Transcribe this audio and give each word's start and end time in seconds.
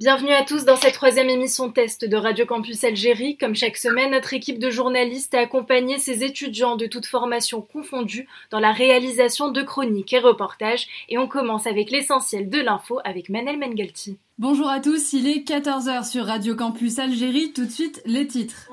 Bienvenue 0.00 0.30
à 0.30 0.44
tous 0.44 0.64
dans 0.64 0.76
cette 0.76 0.94
troisième 0.94 1.28
émission 1.28 1.72
test 1.72 2.04
de 2.04 2.16
Radio 2.16 2.46
Campus 2.46 2.84
Algérie. 2.84 3.36
Comme 3.36 3.56
chaque 3.56 3.76
semaine, 3.76 4.12
notre 4.12 4.32
équipe 4.32 4.60
de 4.60 4.70
journalistes 4.70 5.34
a 5.34 5.40
accompagné 5.40 5.98
ces 5.98 6.22
étudiants 6.22 6.76
de 6.76 6.86
toutes 6.86 7.06
formations 7.06 7.62
confondues 7.62 8.28
dans 8.52 8.60
la 8.60 8.70
réalisation 8.70 9.50
de 9.50 9.60
chroniques 9.60 10.12
et 10.12 10.20
reportages. 10.20 10.86
Et 11.08 11.18
on 11.18 11.26
commence 11.26 11.66
avec 11.66 11.90
l'essentiel 11.90 12.48
de 12.48 12.60
l'info 12.60 13.00
avec 13.02 13.28
Manel 13.28 13.58
Mengalti. 13.58 14.18
Bonjour 14.38 14.68
à 14.68 14.78
tous, 14.78 15.14
il 15.14 15.26
est 15.26 15.44
14h 15.44 16.08
sur 16.08 16.26
Radio 16.26 16.54
Campus 16.54 17.00
Algérie. 17.00 17.52
Tout 17.52 17.66
de 17.66 17.72
suite, 17.72 18.00
les 18.06 18.28
titres. 18.28 18.70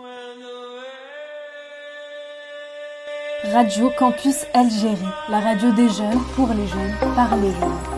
Radio 3.46 3.90
Campus 3.98 4.46
Algérie, 4.54 4.96
la 5.30 5.40
radio 5.40 5.72
des 5.72 5.90
jeunes, 5.90 6.22
pour 6.36 6.50
les 6.50 6.68
jeunes, 6.68 7.16
par 7.16 7.36
les 7.38 7.50
jeunes. 7.50 7.95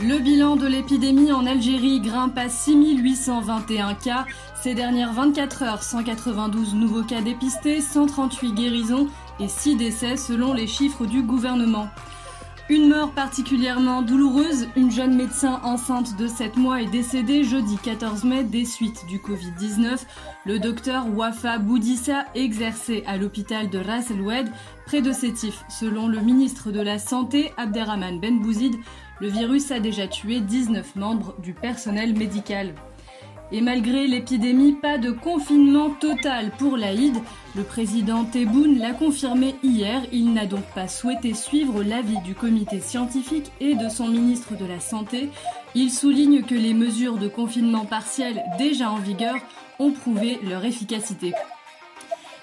Le 0.00 0.18
bilan 0.18 0.54
de 0.54 0.68
l'épidémie 0.68 1.32
en 1.32 1.44
Algérie 1.44 2.00
grimpe 2.00 2.38
à 2.38 2.48
6821 2.48 3.94
cas. 3.94 4.26
Ces 4.62 4.74
dernières 4.74 5.12
24 5.12 5.62
heures, 5.64 5.82
192 5.82 6.74
nouveaux 6.74 7.02
cas 7.02 7.20
dépistés, 7.20 7.80
138 7.80 8.52
guérisons 8.52 9.08
et 9.40 9.48
6 9.48 9.74
décès 9.74 10.16
selon 10.16 10.52
les 10.52 10.68
chiffres 10.68 11.04
du 11.04 11.22
gouvernement. 11.22 11.88
Une 12.70 12.88
mort 12.88 13.10
particulièrement 13.10 14.00
douloureuse, 14.00 14.68
une 14.76 14.92
jeune 14.92 15.16
médecin 15.16 15.60
enceinte 15.64 16.16
de 16.16 16.28
7 16.28 16.56
mois 16.56 16.80
est 16.80 16.86
décédée 16.86 17.42
jeudi 17.42 17.76
14 17.82 18.22
mai 18.22 18.44
des 18.44 18.64
suites 18.64 19.06
du 19.08 19.18
Covid-19. 19.18 19.98
Le 20.46 20.60
docteur 20.60 21.04
Wafa 21.12 21.58
Boudissa 21.58 22.26
exerçait 22.36 23.02
à 23.06 23.16
l'hôpital 23.16 23.70
de 23.70 23.80
Ras 23.80 24.10
El 24.10 24.20
Oued, 24.20 24.52
près 24.86 25.02
de 25.02 25.10
Sétif. 25.10 25.64
Selon 25.68 26.06
le 26.06 26.20
ministre 26.20 26.70
de 26.70 26.80
la 26.80 27.00
Santé, 27.00 27.52
Abderrahman 27.56 28.20
Ben 28.20 28.38
Bouzid, 28.38 28.76
le 29.20 29.26
virus 29.26 29.72
a 29.72 29.80
déjà 29.80 30.06
tué 30.06 30.38
19 30.38 30.94
membres 30.94 31.34
du 31.42 31.54
personnel 31.54 32.16
médical. 32.16 32.76
Et 33.52 33.60
malgré 33.60 34.06
l'épidémie, 34.06 34.72
pas 34.72 34.96
de 34.96 35.10
confinement 35.10 35.90
total 35.90 36.52
pour 36.56 36.76
l'Aïd. 36.76 37.16
Le 37.56 37.64
président 37.64 38.24
Tebboune 38.24 38.78
l'a 38.78 38.92
confirmé 38.92 39.56
hier. 39.64 40.02
Il 40.12 40.32
n'a 40.32 40.46
donc 40.46 40.62
pas 40.72 40.86
souhaité 40.86 41.34
suivre 41.34 41.82
l'avis 41.82 42.20
du 42.20 42.34
comité 42.34 42.78
scientifique 42.78 43.50
et 43.60 43.74
de 43.74 43.88
son 43.88 44.06
ministre 44.06 44.56
de 44.56 44.64
la 44.64 44.78
Santé. 44.78 45.30
Il 45.74 45.90
souligne 45.90 46.42
que 46.42 46.54
les 46.54 46.74
mesures 46.74 47.16
de 47.16 47.26
confinement 47.26 47.84
partiel 47.84 48.40
déjà 48.56 48.90
en 48.90 48.98
vigueur 48.98 49.34
ont 49.80 49.90
prouvé 49.90 50.38
leur 50.48 50.64
efficacité. 50.64 51.32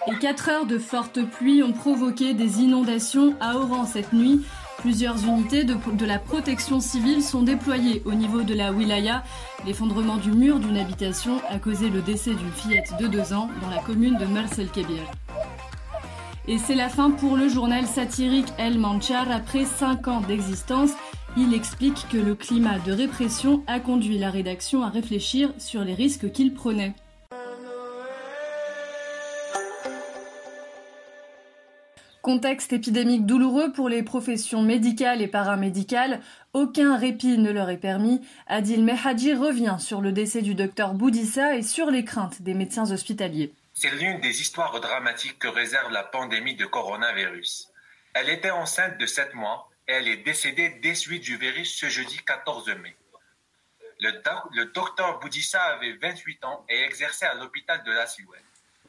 Et 0.08 0.16
4 0.20 0.50
heures 0.50 0.66
de 0.66 0.78
fortes 0.78 1.24
pluies 1.24 1.64
ont 1.64 1.74
provoqué 1.74 2.34
des 2.34 2.62
inondations 2.62 3.34
à 3.40 3.58
Oran 3.58 3.86
cette 3.86 4.12
nuit. 4.12 4.42
Plusieurs 4.80 5.26
unités 5.26 5.64
de, 5.64 6.06
la 6.06 6.20
protection 6.20 6.80
civile 6.80 7.24
sont 7.24 7.42
déployées 7.42 8.04
au 8.06 8.14
niveau 8.14 8.44
de 8.44 8.54
la 8.54 8.72
wilaya. 8.72 9.24
L'effondrement 9.66 10.18
du 10.18 10.32
mur 10.32 10.60
d'une 10.60 10.78
habitation 10.78 11.42
a 11.50 11.58
causé 11.58 11.90
le 11.90 12.02
décès 12.02 12.36
d'une 12.36 12.52
fillette 12.52 12.94
de 13.00 13.08
2 13.08 13.34
ans 13.34 13.50
dans 13.62 13.70
la 13.70 13.82
commune 13.82 14.18
de 14.18 14.26
Mersel 14.26 14.70
Kebir. 14.70 15.04
Et 16.48 16.60
c'est 16.60 16.76
la 16.76 16.90
fin 16.90 17.10
pour 17.10 17.38
le 17.38 17.50
journal 17.50 17.88
satirique 17.88 18.48
El 18.60 18.78
Manchar. 18.78 19.32
Après 19.32 19.66
5 19.66 20.08
ans 20.08 20.22
d'existence, 20.22 20.92
il 21.36 21.56
explique 21.56 22.08
que 22.10 22.18
le 22.18 22.36
climat 22.36 22.78
de 22.80 22.92
répression 22.92 23.64
a 23.66 23.80
conduit 23.80 24.20
la 24.20 24.30
rédaction 24.30 24.84
à 24.84 24.90
réfléchir 24.90 25.52
sur 25.58 25.84
les 25.84 25.96
risques 25.96 26.32
qu'il 26.32 26.54
prenait. 26.54 26.94
Contexte 32.28 32.74
épidémique 32.74 33.26
douloureux 33.26 33.72
pour 33.72 33.88
les 33.88 34.04
professions 34.04 34.62
médicales 34.62 35.22
et 35.22 35.30
paramédicales, 35.30 36.20
aucun 36.52 36.98
répit 36.98 37.38
ne 37.38 37.52
leur 37.52 37.70
est 37.70 37.78
permis. 37.78 38.20
Adil 38.48 38.84
Mehadji 38.84 39.34
revient 39.34 39.78
sur 39.80 40.02
le 40.02 40.12
décès 40.12 40.42
du 40.42 40.54
docteur 40.54 40.94
Boudissa 40.94 41.56
et 41.56 41.62
sur 41.62 41.90
les 41.90 42.04
craintes 42.04 42.42
des 42.42 42.54
médecins 42.54 42.92
hospitaliers. 42.92 43.54
C'est 43.74 43.92
l'une 43.92 44.20
des 44.20 44.42
histoires 44.42 44.78
dramatiques 44.82 45.40
que 45.40 45.48
réserve 45.48 45.90
la 45.94 46.04
pandémie 46.04 46.58
de 46.58 46.66
coronavirus. 46.66 47.72
Elle 48.14 48.28
était 48.28 48.52
enceinte 48.52 48.98
de 48.98 49.06
7 49.06 49.34
mois 49.34 49.70
et 49.88 49.94
elle 49.94 50.10
est 50.10 50.26
décédée 50.26 50.68
des 50.84 50.96
suites 50.96 51.24
du 51.24 51.38
virus 51.38 51.78
ce 51.78 51.88
jeudi 51.88 52.18
14 52.26 52.68
mai. 52.84 52.98
Le, 54.02 54.66
docteur 54.74 55.22
Boudissa 55.22 55.62
avait 55.62 55.94
28 55.94 56.44
ans 56.44 56.66
et 56.68 56.82
exerçait 56.82 57.26
à 57.26 57.36
l'hôpital 57.36 57.82
de 57.86 57.92
la 57.94 58.06
Silouette. 58.06 58.44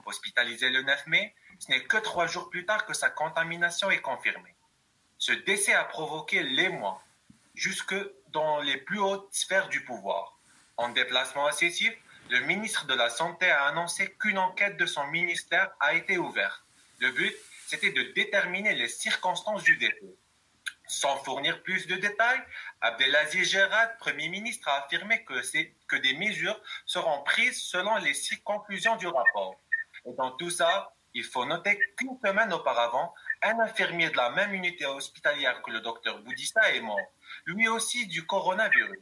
Hospitalisé 0.07 0.71
le 0.71 0.83
9 0.83 1.07
mai, 1.07 1.35
ce 1.59 1.71
n'est 1.71 1.85
que 1.85 1.97
trois 1.99 2.27
jours 2.27 2.51
plus 2.51 2.65
tard 2.65 2.87
que 2.87 2.95
sa 2.95 3.11
contamination 3.11 3.91
est 3.91 4.01
confirmée. 4.01 4.55
Ce 5.19 5.33
décès 5.33 5.75
a 5.75 5.85
provoqué 5.85 6.43
l'émoi 6.43 7.03
jusque 7.55 7.97
dans 8.29 8.61
les 8.61 8.77
plus 8.77 9.01
hautes 9.01 9.29
sphères 9.33 9.69
du 9.69 9.85
pouvoir. 9.85 10.39
En 10.77 10.91
déplacement 10.91 11.51
Sétif, 11.51 11.93
le 12.31 12.41
ministre 12.41 12.87
de 12.87 12.95
la 12.95 13.11
Santé 13.11 13.51
a 13.51 13.65
annoncé 13.65 14.15
qu'une 14.21 14.39
enquête 14.39 14.77
de 14.77 14.87
son 14.87 15.07
ministère 15.07 15.71
a 15.81 15.95
été 15.95 16.19
ouverte. 16.19 16.63
Le 17.01 17.11
but, 17.11 17.35
c'était 17.67 17.91
de 17.91 18.03
déterminer 18.13 18.75
les 18.75 18.89
circonstances 18.89 19.63
du 19.63 19.77
décès. 19.77 20.15
Sans 20.87 21.17
fournir 21.19 21.63
plus 21.63 21.87
de 21.87 21.97
détails, 21.97 22.41
Abdelaziz 22.81 23.51
Gérard, 23.51 23.97
Premier 23.99 24.29
ministre, 24.29 24.69
a 24.69 24.85
affirmé 24.85 25.25
que, 25.25 25.35
que 25.87 25.97
des 25.97 26.15
mesures 26.15 26.59
seront 26.87 27.23
prises 27.25 27.61
selon 27.63 27.97
les 27.97 28.13
conclusions 28.45 28.97
du 28.97 29.07
rapport. 29.07 29.61
Et 30.07 30.13
dans 30.15 30.31
tout 30.33 30.51
ça, 30.51 30.95
il 31.19 31.25
faut 31.25 31.45
noter 31.45 31.81
qu'une 31.97 32.17
semaine 32.25 32.53
auparavant, 32.53 33.13
un 33.43 33.59
infirmier 33.59 34.09
de 34.09 34.17
la 34.17 34.31
même 34.31 34.55
unité 34.55 34.87
hospitalière 34.87 35.61
que 35.63 35.73
le 35.73 35.81
docteur 35.81 36.21
Boudista 36.21 36.73
est 36.73 36.81
mort, 36.81 37.11
lui 37.45 37.67
aussi 37.67 38.07
du 38.07 38.25
coronavirus. 38.25 39.01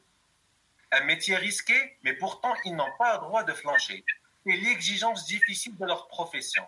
Un 0.93 1.05
métier 1.05 1.37
risqué, 1.37 1.99
mais 2.05 2.15
pourtant 2.15 2.55
ils 2.65 2.75
n'ont 2.75 2.97
pas 2.99 3.15
le 3.15 3.21
droit 3.21 3.45
de 3.45 3.53
flancher. 3.53 4.03
C'est 4.47 4.57
l'exigence 4.57 5.27
difficile 5.27 5.77
de 5.77 5.85
leur 5.85 6.09
profession. 6.09 6.67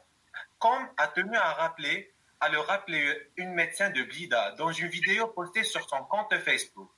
Comme 0.59 0.87
a 0.99 1.09
tenu 1.09 1.35
à 1.35 1.55
rappeler, 1.55 2.13
à 2.41 2.51
le 2.51 2.61
rappeler 2.61 3.31
une 3.39 3.55
médecin 3.55 3.89
de 3.89 4.03
Blida 4.03 4.51
dans 4.59 4.71
une 4.71 4.89
vidéo 4.89 5.29
postée 5.29 5.65
sur 5.65 5.89
son 5.89 6.05
compte 6.05 6.37
Facebook. 6.41 6.91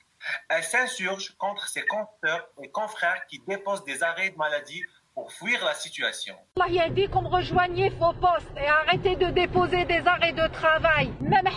Elle 0.49 0.65
s'insurge 0.65 1.37
contre 1.39 1.69
ses 1.69 1.87
compteurs 1.87 2.49
et 2.60 2.69
confrères 2.71 3.25
qui 3.28 3.41
déposent 3.47 3.84
des 3.84 4.03
arrêts 4.03 4.31
de 4.31 4.37
maladie 4.37 4.83
pour 5.19 5.31
fuir 5.31 5.63
la 5.63 5.73
situation. 5.73 6.35
Allah 6.59 6.84
a 6.84 6.90
dit 6.90 7.07
qu'on 7.07 7.28
rejoignait 7.29 7.90
vos 7.90 8.13
postes 8.13 8.51
et 8.57 8.68
arrêtez 8.68 9.16
de 9.16 9.28
déposer 9.28 9.85
des 9.85 10.06
arrêts 10.06 10.34
de 10.34 10.47
travail. 10.51 11.13
Même 11.22 11.47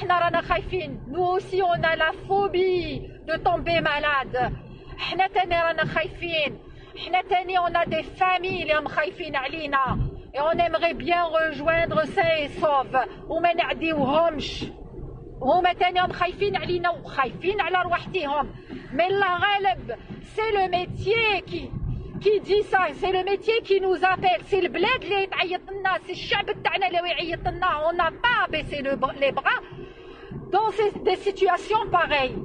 nous 1.09 1.23
aussi 1.23 1.61
on 1.63 1.83
a 1.83 1.97
la 1.97 2.13
phobie 2.27 3.01
de 3.27 3.37
tomber 3.39 3.81
malade. 3.81 4.53
on 7.65 7.75
a 7.75 7.87
des 7.87 8.03
familles 8.03 8.73
et 10.35 10.41
on 10.41 10.51
aimerait 10.51 10.95
bien 10.95 11.25
rejoindre 11.25 12.05
sains 12.07 12.37
et 12.39 12.49
saufs 12.61 13.09
وما 13.29 13.53
نعديوهمش 13.53 14.65
هما 15.43 15.73
تاني 15.73 16.13
خايفين 16.13 16.57
علينا 16.57 16.91
وخايفين 16.91 17.61
على 17.61 17.83
رواحتهم 17.83 18.51
mais 18.93 19.09
la 19.11 19.37
غالب 19.37 19.97
c'est 20.35 20.53
le 20.53 20.69
métier 20.69 21.43
qui 21.47 21.71
qui 22.24 22.40
dit 22.40 22.64
ça? 22.64 22.88
C'est 23.00 23.12
le 23.12 23.24
métier 23.24 23.62
qui 23.64 23.82
nous 23.82 23.96
appelle. 23.96 24.42
C'est 24.48 24.62
le 24.62 24.70
bled 24.70 25.04
c'est 26.08 26.16
le 26.16 27.88
On 27.88 27.94
n'a 27.94 28.12
pas 28.12 28.48
baissé 28.50 28.82
les 28.82 29.32
bras 29.32 29.60
dans 30.52 30.70
des 31.04 31.18
situations 31.18 31.90
pareilles. 31.92 32.36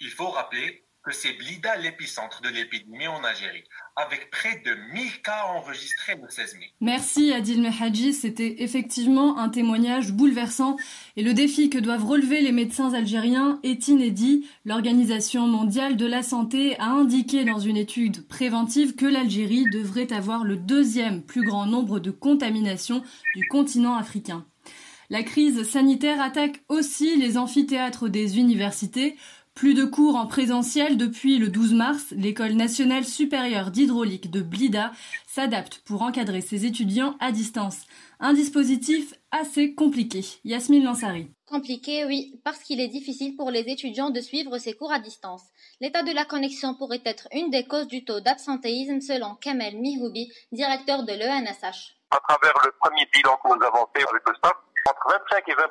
Il 0.00 0.10
faut 0.10 0.28
rappeler 0.28 0.81
que 1.02 1.12
c'est 1.12 1.32
Blida 1.32 1.76
l'épicentre 1.76 2.42
de 2.42 2.48
l'épidémie 2.48 3.08
en 3.08 3.24
Algérie, 3.24 3.64
avec 3.96 4.30
près 4.30 4.62
de 4.64 4.74
1000 4.94 5.22
cas 5.22 5.46
enregistrés 5.48 6.14
le 6.14 6.28
16 6.28 6.56
mai. 6.58 6.72
Merci 6.80 7.32
Adil 7.32 7.60
Mehadji, 7.60 8.12
c'était 8.12 8.62
effectivement 8.62 9.38
un 9.38 9.48
témoignage 9.48 10.12
bouleversant 10.12 10.76
et 11.16 11.22
le 11.22 11.34
défi 11.34 11.70
que 11.70 11.78
doivent 11.78 12.04
relever 12.04 12.40
les 12.40 12.52
médecins 12.52 12.94
algériens 12.94 13.58
est 13.64 13.88
inédit. 13.88 14.48
L'Organisation 14.64 15.48
mondiale 15.48 15.96
de 15.96 16.06
la 16.06 16.22
santé 16.22 16.78
a 16.78 16.86
indiqué 16.86 17.44
dans 17.44 17.58
une 17.58 17.76
étude 17.76 18.26
préventive 18.28 18.94
que 18.94 19.06
l'Algérie 19.06 19.64
devrait 19.72 20.12
avoir 20.12 20.44
le 20.44 20.56
deuxième 20.56 21.22
plus 21.22 21.44
grand 21.44 21.66
nombre 21.66 21.98
de 21.98 22.12
contaminations 22.12 23.02
du 23.34 23.46
continent 23.48 23.96
africain. 23.96 24.46
La 25.12 25.22
crise 25.22 25.68
sanitaire 25.68 26.22
attaque 26.22 26.62
aussi 26.70 27.16
les 27.16 27.36
amphithéâtres 27.36 28.08
des 28.08 28.38
universités. 28.38 29.16
Plus 29.54 29.74
de 29.74 29.84
cours 29.84 30.16
en 30.16 30.26
présentiel 30.26 30.96
depuis 30.96 31.38
le 31.38 31.48
12 31.48 31.74
mars, 31.74 32.06
l'École 32.12 32.54
nationale 32.54 33.04
supérieure 33.04 33.70
d'hydraulique 33.70 34.30
de 34.30 34.40
Blida 34.40 34.92
s'adapte 35.26 35.82
pour 35.84 36.02
encadrer 36.02 36.40
ses 36.40 36.64
étudiants 36.64 37.16
à 37.20 37.32
distance. 37.32 37.84
Un 38.18 38.32
dispositif 38.32 39.14
assez 39.30 39.74
compliqué. 39.74 40.24
Yasmine 40.44 40.84
Lansari. 40.84 41.30
Compliqué, 41.46 42.06
oui, 42.06 42.40
parce 42.44 42.60
qu'il 42.60 42.80
est 42.80 42.88
difficile 42.88 43.36
pour 43.36 43.50
les 43.50 43.68
étudiants 43.68 44.10
de 44.10 44.20
suivre 44.20 44.56
ces 44.56 44.72
cours 44.72 44.92
à 44.92 44.98
distance. 44.98 45.42
L'état 45.80 46.02
de 46.02 46.12
la 46.12 46.24
connexion 46.24 46.74
pourrait 46.74 47.02
être 47.04 47.28
une 47.32 47.50
des 47.50 47.64
causes 47.64 47.88
du 47.88 48.04
taux 48.04 48.20
d'absentéisme 48.20 49.00
selon 49.00 49.34
Kamel 49.34 49.76
Mihoubi, 49.76 50.32
directeur 50.50 51.04
de 51.04 51.12
l'ENSH. 51.12 51.98
À 52.10 52.20
travers 52.26 52.54
le 52.64 52.72
premier 52.80 53.06
bilan 53.12 53.36
que 53.36 53.48
nous 53.48 53.64
avons 53.66 53.86
fait 53.94 54.04
avec 54.08 54.22
le 54.26 54.34
staff, 54.34 54.54
entre 54.88 55.18
25 55.30 55.48
et 55.48 55.54
20 55.54 55.62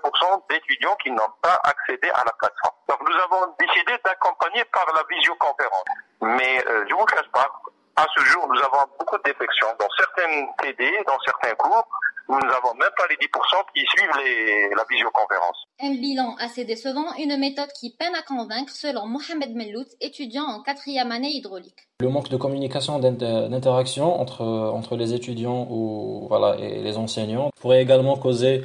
d'étudiants 0.50 0.96
qui 1.04 1.12
n'ont 1.12 1.32
pas 1.42 1.60
accédé 1.64 2.10
à 2.10 2.24
la 2.26 2.34
plateforme. 2.34 2.76
Donc 2.90 3.00
nous 3.08 3.16
avons 3.16 3.54
décidé 3.60 3.94
d'accompagner 4.04 4.64
par 4.66 4.86
la 4.94 5.04
visioconférence. 5.10 5.86
Mais 6.22 6.64
euh, 6.68 6.86
je 6.88 6.94
vous 6.94 7.06
cache 7.06 7.30
pas, 7.32 7.48
à 7.96 8.06
ce 8.16 8.24
jour, 8.24 8.48
nous 8.48 8.60
avons 8.60 8.86
beaucoup 9.00 9.18
de 9.18 9.24
défections. 9.24 9.68
Dans 9.80 9.90
certaines 9.98 10.48
TD, 10.62 11.04
dans 11.06 11.20
certains 11.26 11.56
cours, 11.56 11.88
nous 12.30 12.40
n'avons 12.40 12.74
même 12.76 12.90
pas 12.96 13.04
les 13.10 13.16
10% 13.16 13.28
qui 13.76 13.84
suivent 13.86 14.76
la 14.76 14.84
visioconférence. 14.90 15.58
Un 15.82 15.96
bilan 15.96 16.36
assez 16.40 16.64
décevant, 16.64 17.14
une 17.18 17.38
méthode 17.38 17.72
qui 17.74 17.94
peine 17.98 18.16
à 18.16 18.22
convaincre 18.22 18.72
selon 18.72 19.06
Mohamed 19.06 19.54
Mellout, 19.54 19.88
étudiant 20.00 20.46
en 20.46 20.62
quatrième 20.62 21.12
année 21.12 21.32
hydraulique. 21.32 21.90
Le 22.00 22.10
manque 22.10 22.30
de 22.30 22.38
communication, 22.38 23.00
d'interaction 23.00 24.22
entre, 24.22 24.44
entre 24.44 24.96
les 24.96 25.14
étudiants 25.14 25.68
ou, 25.70 26.28
voilà, 26.30 26.56
et 26.58 26.82
les 26.82 26.98
enseignants 26.98 27.52
pourrait 27.60 27.82
également 27.82 28.16
causer 28.16 28.64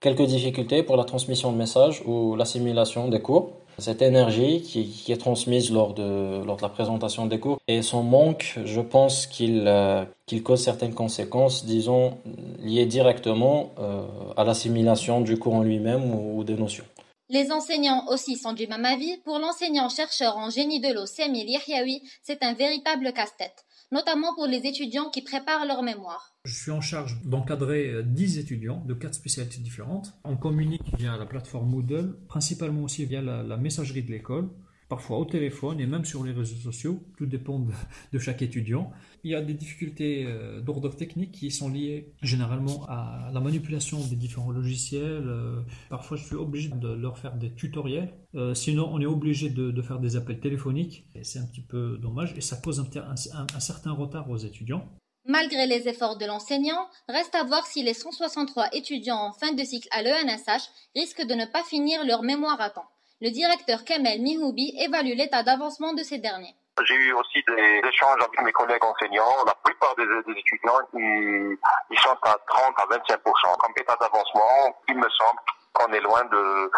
quelques 0.00 0.26
difficultés 0.26 0.82
pour 0.82 0.96
la 0.96 1.04
transmission 1.04 1.52
de 1.52 1.56
messages 1.56 2.02
ou 2.06 2.36
l'assimilation 2.36 3.08
des 3.08 3.20
cours. 3.20 3.52
Cette 3.78 4.00
énergie 4.00 4.62
qui, 4.62 5.12
est 5.12 5.18
transmise 5.18 5.70
lors 5.70 5.92
de, 5.92 6.42
lors 6.42 6.56
de 6.56 6.62
la 6.62 6.70
présentation 6.70 7.26
des 7.26 7.38
cours 7.38 7.58
et 7.68 7.82
son 7.82 8.02
manque, 8.02 8.58
je 8.64 8.80
pense 8.80 9.26
qu'il 9.26 9.64
euh, 9.66 10.04
cause 10.42 10.62
certaines 10.62 10.94
conséquences, 10.94 11.66
disons, 11.66 12.16
liées 12.58 12.86
directement 12.86 13.70
euh, 13.78 14.02
à 14.36 14.44
l'assimilation 14.44 15.20
du 15.20 15.38
cours 15.38 15.54
en 15.56 15.62
lui-même 15.62 16.14
ou, 16.14 16.42
des 16.42 16.54
notions. 16.54 16.86
Les 17.28 17.52
enseignants 17.52 18.04
aussi 18.08 18.36
sont 18.36 18.54
du 18.54 18.66
même 18.66 18.86
avis. 18.86 19.18
Pour 19.24 19.38
l'enseignant-chercheur 19.38 20.38
en 20.38 20.48
génie 20.48 20.80
de 20.80 20.94
l'eau 20.94 21.04
Semil 21.04 21.50
Yahyaoui, 21.50 22.00
c'est 22.22 22.42
un 22.42 22.54
véritable 22.54 23.12
casse-tête 23.12 23.65
notamment 23.92 24.34
pour 24.34 24.46
les 24.46 24.66
étudiants 24.66 25.10
qui 25.10 25.22
préparent 25.22 25.66
leur 25.66 25.82
mémoire. 25.82 26.36
Je 26.44 26.54
suis 26.54 26.70
en 26.70 26.80
charge 26.80 27.20
d'encadrer 27.24 28.02
10 28.04 28.38
étudiants 28.38 28.82
de 28.86 28.94
4 28.94 29.14
spécialités 29.14 29.60
différentes. 29.60 30.14
On 30.24 30.36
communique 30.36 30.82
via 30.98 31.16
la 31.16 31.26
plateforme 31.26 31.70
Moodle, 31.70 32.16
principalement 32.28 32.82
aussi 32.82 33.04
via 33.04 33.22
la, 33.22 33.56
messagerie 33.56 34.02
de 34.02 34.10
l'école, 34.10 34.50
parfois 34.88 35.18
au 35.18 35.24
téléphone 35.24 35.80
et 35.80 35.86
même 35.86 36.04
sur 36.04 36.22
les 36.24 36.32
réseaux 36.32 36.56
sociaux, 36.56 37.00
tout 37.16 37.26
dépend 37.26 37.64
de 38.12 38.18
chaque 38.18 38.42
étudiant. 38.42 38.92
Il 39.24 39.30
y 39.30 39.34
a 39.34 39.42
des 39.42 39.54
difficultés 39.54 40.24
euh, 40.24 40.60
d'ordre 40.60 40.88
technique 40.94 41.32
qui 41.32 41.50
sont 41.50 41.68
liées 41.68 42.12
généralement 42.22 42.86
à 42.88 43.30
la 43.32 43.40
manipulation 43.40 43.98
des 44.06 44.14
différents 44.14 44.52
logiciels. 44.52 45.26
Euh, 45.26 45.62
parfois, 45.90 46.16
je 46.16 46.24
suis 46.24 46.36
obligé 46.36 46.68
de 46.68 46.88
leur 46.88 47.18
faire 47.18 47.34
des 47.34 47.52
tutoriels. 47.52 48.12
Euh, 48.36 48.54
sinon, 48.54 48.88
on 48.92 49.00
est 49.00 49.06
obligé 49.06 49.50
de, 49.50 49.82
faire 49.82 49.98
des 49.98 50.16
appels 50.16 50.38
téléphoniques. 50.38 51.06
C'est 51.22 51.38
un 51.38 51.46
petit 51.46 51.60
peu 51.60 51.98
dommage 51.98 52.34
et 52.36 52.40
ça 52.40 52.56
cause 52.56 52.80
un, 52.80 53.60
certain 53.60 53.92
retard 53.92 54.30
aux 54.30 54.36
étudiants. 54.36 54.88
Malgré 55.28 55.66
les 55.66 55.88
efforts 55.88 56.18
de 56.18 56.24
l'enseignant, 56.24 56.86
reste 57.08 57.34
à 57.34 57.42
voir 57.42 57.66
si 57.66 57.82
les 57.82 57.94
163 57.94 58.68
étudiants 58.74 59.16
en 59.16 59.32
fin 59.32 59.52
de 59.52 59.64
cycle 59.64 59.88
à 59.90 60.02
l'ENSH 60.02 60.70
risquent 60.94 61.26
de 61.26 61.34
ne 61.34 61.46
pas 61.46 61.64
finir 61.64 62.04
leur 62.06 62.22
mémoire 62.22 62.60
à 62.60 62.70
temps. 62.70 62.86
Le 63.22 63.30
directeur 63.30 63.82
Kamel 63.84 64.20
Mihoubi 64.20 64.74
évalue 64.78 65.16
l'état 65.16 65.42
d'avancement 65.42 65.94
de 65.94 66.02
ces 66.02 66.18
derniers. 66.18 66.54
J'ai 66.84 66.94
eu 66.94 67.12
aussi 67.14 67.42
des 67.48 67.80
échanges 67.88 68.20
avec 68.20 68.42
mes 68.42 68.52
collègues 68.52 68.84
enseignants. 68.84 69.42
La 69.46 69.54
plupart 69.64 69.96
des, 69.96 70.04
étudiants, 70.38 70.78
ils, 70.92 71.98
sont 71.98 72.10
à 72.10 72.36
30 72.46 72.74
à 72.76 72.86
25 72.90 73.18
Comme 73.22 73.72
état 73.80 73.96
d'avancement, 73.98 74.76
il 74.88 74.96
me 74.96 75.08
semble 75.08 75.40
qu'on 75.72 75.92
est 75.94 76.00
loin 76.00 76.24
de, 76.26 76.70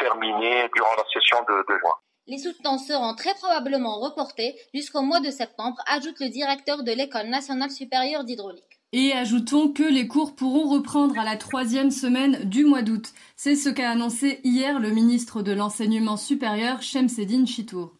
terminer 0.00 0.70
durant 0.74 0.96
la 0.96 1.04
session 1.12 1.44
de, 1.46 1.66
de 1.68 1.78
juin. 1.78 1.94
Les 2.28 2.38
soutenants 2.38 2.78
seront 2.78 3.14
très 3.14 3.34
probablement 3.34 4.00
reportés 4.00 4.58
jusqu'au 4.72 5.02
mois 5.02 5.20
de 5.20 5.30
septembre, 5.30 5.76
ajoute 5.86 6.18
le 6.20 6.30
directeur 6.30 6.82
de 6.82 6.92
l'École 6.92 7.26
nationale 7.26 7.70
supérieure 7.70 8.24
d'hydraulique. 8.24 8.80
Et 8.96 9.12
ajoutons 9.12 9.72
que 9.72 9.82
les 9.82 10.06
cours 10.06 10.36
pourront 10.36 10.68
reprendre 10.68 11.18
à 11.18 11.24
la 11.24 11.36
troisième 11.36 11.90
semaine 11.90 12.48
du 12.48 12.64
mois 12.64 12.82
d'août. 12.82 13.12
C'est 13.34 13.56
ce 13.56 13.68
qu'a 13.68 13.90
annoncé 13.90 14.38
hier 14.44 14.78
le 14.78 14.90
ministre 14.90 15.42
de 15.42 15.50
l'Enseignement 15.50 16.16
supérieur, 16.16 16.80
Shemseddin 16.80 17.44
Chitour. 17.44 17.92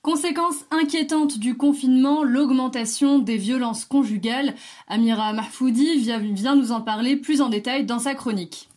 Conséquence 0.00 0.64
inquiétante 0.70 1.38
du 1.38 1.58
confinement, 1.58 2.22
l'augmentation 2.24 3.18
des 3.18 3.36
violences 3.36 3.84
conjugales. 3.84 4.54
Amira 4.88 5.34
Mahfoudi 5.34 5.98
vient 5.98 6.56
nous 6.56 6.72
en 6.72 6.80
parler 6.80 7.16
plus 7.16 7.42
en 7.42 7.50
détail 7.50 7.84
dans 7.84 7.98
sa 7.98 8.14
chronique. 8.14 8.70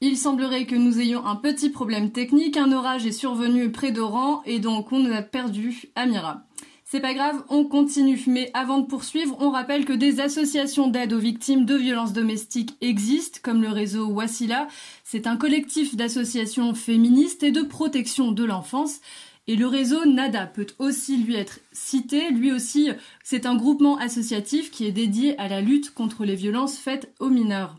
Il 0.00 0.16
semblerait 0.16 0.64
que 0.64 0.76
nous 0.76 0.98
ayons 0.98 1.26
un 1.26 1.36
petit 1.36 1.68
problème 1.68 2.10
technique, 2.10 2.56
un 2.56 2.72
orage 2.72 3.04
est 3.04 3.12
survenu 3.12 3.70
près 3.70 3.92
d'Oran 3.92 4.40
et 4.46 4.60
donc 4.60 4.92
on 4.92 5.12
a 5.12 5.20
perdu 5.20 5.90
Amira. 5.94 6.45
C'est 6.88 7.00
pas 7.00 7.14
grave, 7.14 7.42
on 7.48 7.64
continue. 7.64 8.22
Mais 8.28 8.48
avant 8.54 8.78
de 8.78 8.86
poursuivre, 8.86 9.36
on 9.40 9.50
rappelle 9.50 9.84
que 9.84 9.92
des 9.92 10.20
associations 10.20 10.86
d'aide 10.86 11.12
aux 11.12 11.18
victimes 11.18 11.64
de 11.64 11.74
violences 11.74 12.12
domestiques 12.12 12.76
existent, 12.80 13.40
comme 13.42 13.60
le 13.60 13.70
réseau 13.70 14.06
Wassila. 14.06 14.68
C'est 15.02 15.26
un 15.26 15.36
collectif 15.36 15.96
d'associations 15.96 16.74
féministes 16.74 17.42
et 17.42 17.50
de 17.50 17.62
protection 17.62 18.30
de 18.30 18.44
l'enfance. 18.44 19.00
Et 19.48 19.56
le 19.56 19.66
réseau 19.66 20.06
NADA 20.06 20.46
peut 20.46 20.68
aussi 20.78 21.16
lui 21.16 21.34
être 21.34 21.58
cité. 21.72 22.30
Lui 22.30 22.52
aussi, 22.52 22.90
c'est 23.24 23.46
un 23.46 23.56
groupement 23.56 23.96
associatif 23.98 24.70
qui 24.70 24.86
est 24.86 24.92
dédié 24.92 25.36
à 25.40 25.48
la 25.48 25.60
lutte 25.60 25.92
contre 25.92 26.24
les 26.24 26.36
violences 26.36 26.78
faites 26.78 27.12
aux 27.18 27.30
mineurs. 27.30 27.76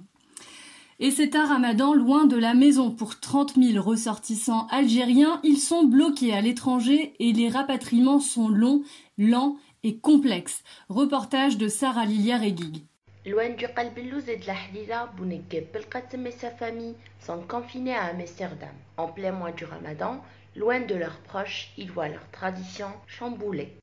Et 0.99 1.11
c'est 1.11 1.35
un 1.35 1.45
ramadan 1.45 1.93
loin 1.93 2.25
de 2.25 2.37
la 2.37 2.55
maison. 2.55 2.89
Pour 2.89 3.19
30 3.19 3.53
000 3.55 3.83
ressortissants 3.83 4.65
algériens, 4.71 5.39
ils 5.43 5.59
sont 5.59 5.83
bloqués 5.83 6.33
à 6.33 6.41
l'étranger 6.41 7.13
et 7.19 7.33
les 7.33 7.49
rapatriements 7.49 8.19
sont 8.19 8.49
longs, 8.49 8.81
lents 9.19 9.57
et 9.83 9.99
complexes. 9.99 10.63
Reportage 10.89 11.57
de 11.57 11.67
Sarah 11.67 12.05
Lilia 12.05 12.37
Regig. 12.37 12.83
Loin 13.27 13.49
du 13.49 13.67
Qalbillouz 13.67 14.27
et 14.27 14.37
de 14.37 14.47
la 14.47 14.53
Hadida, 14.53 15.11
Bounegheb 15.17 15.71
Belqatem 15.71 16.25
et 16.25 16.31
sa 16.31 16.49
famille 16.49 16.95
sont 17.19 17.41
confinés 17.47 17.95
à 17.95 18.05
Amsterdam. 18.05 18.73
En 18.97 19.09
plein 19.09 19.33
mois 19.33 19.51
du 19.51 19.65
ramadan, 19.65 20.23
loin 20.55 20.79
de 20.79 20.95
leurs 20.95 21.19
proches, 21.19 21.73
ils 21.77 21.91
voient 21.91 22.09
leurs 22.09 22.31
traditions 22.31 22.93
chamboulées. 23.05 23.77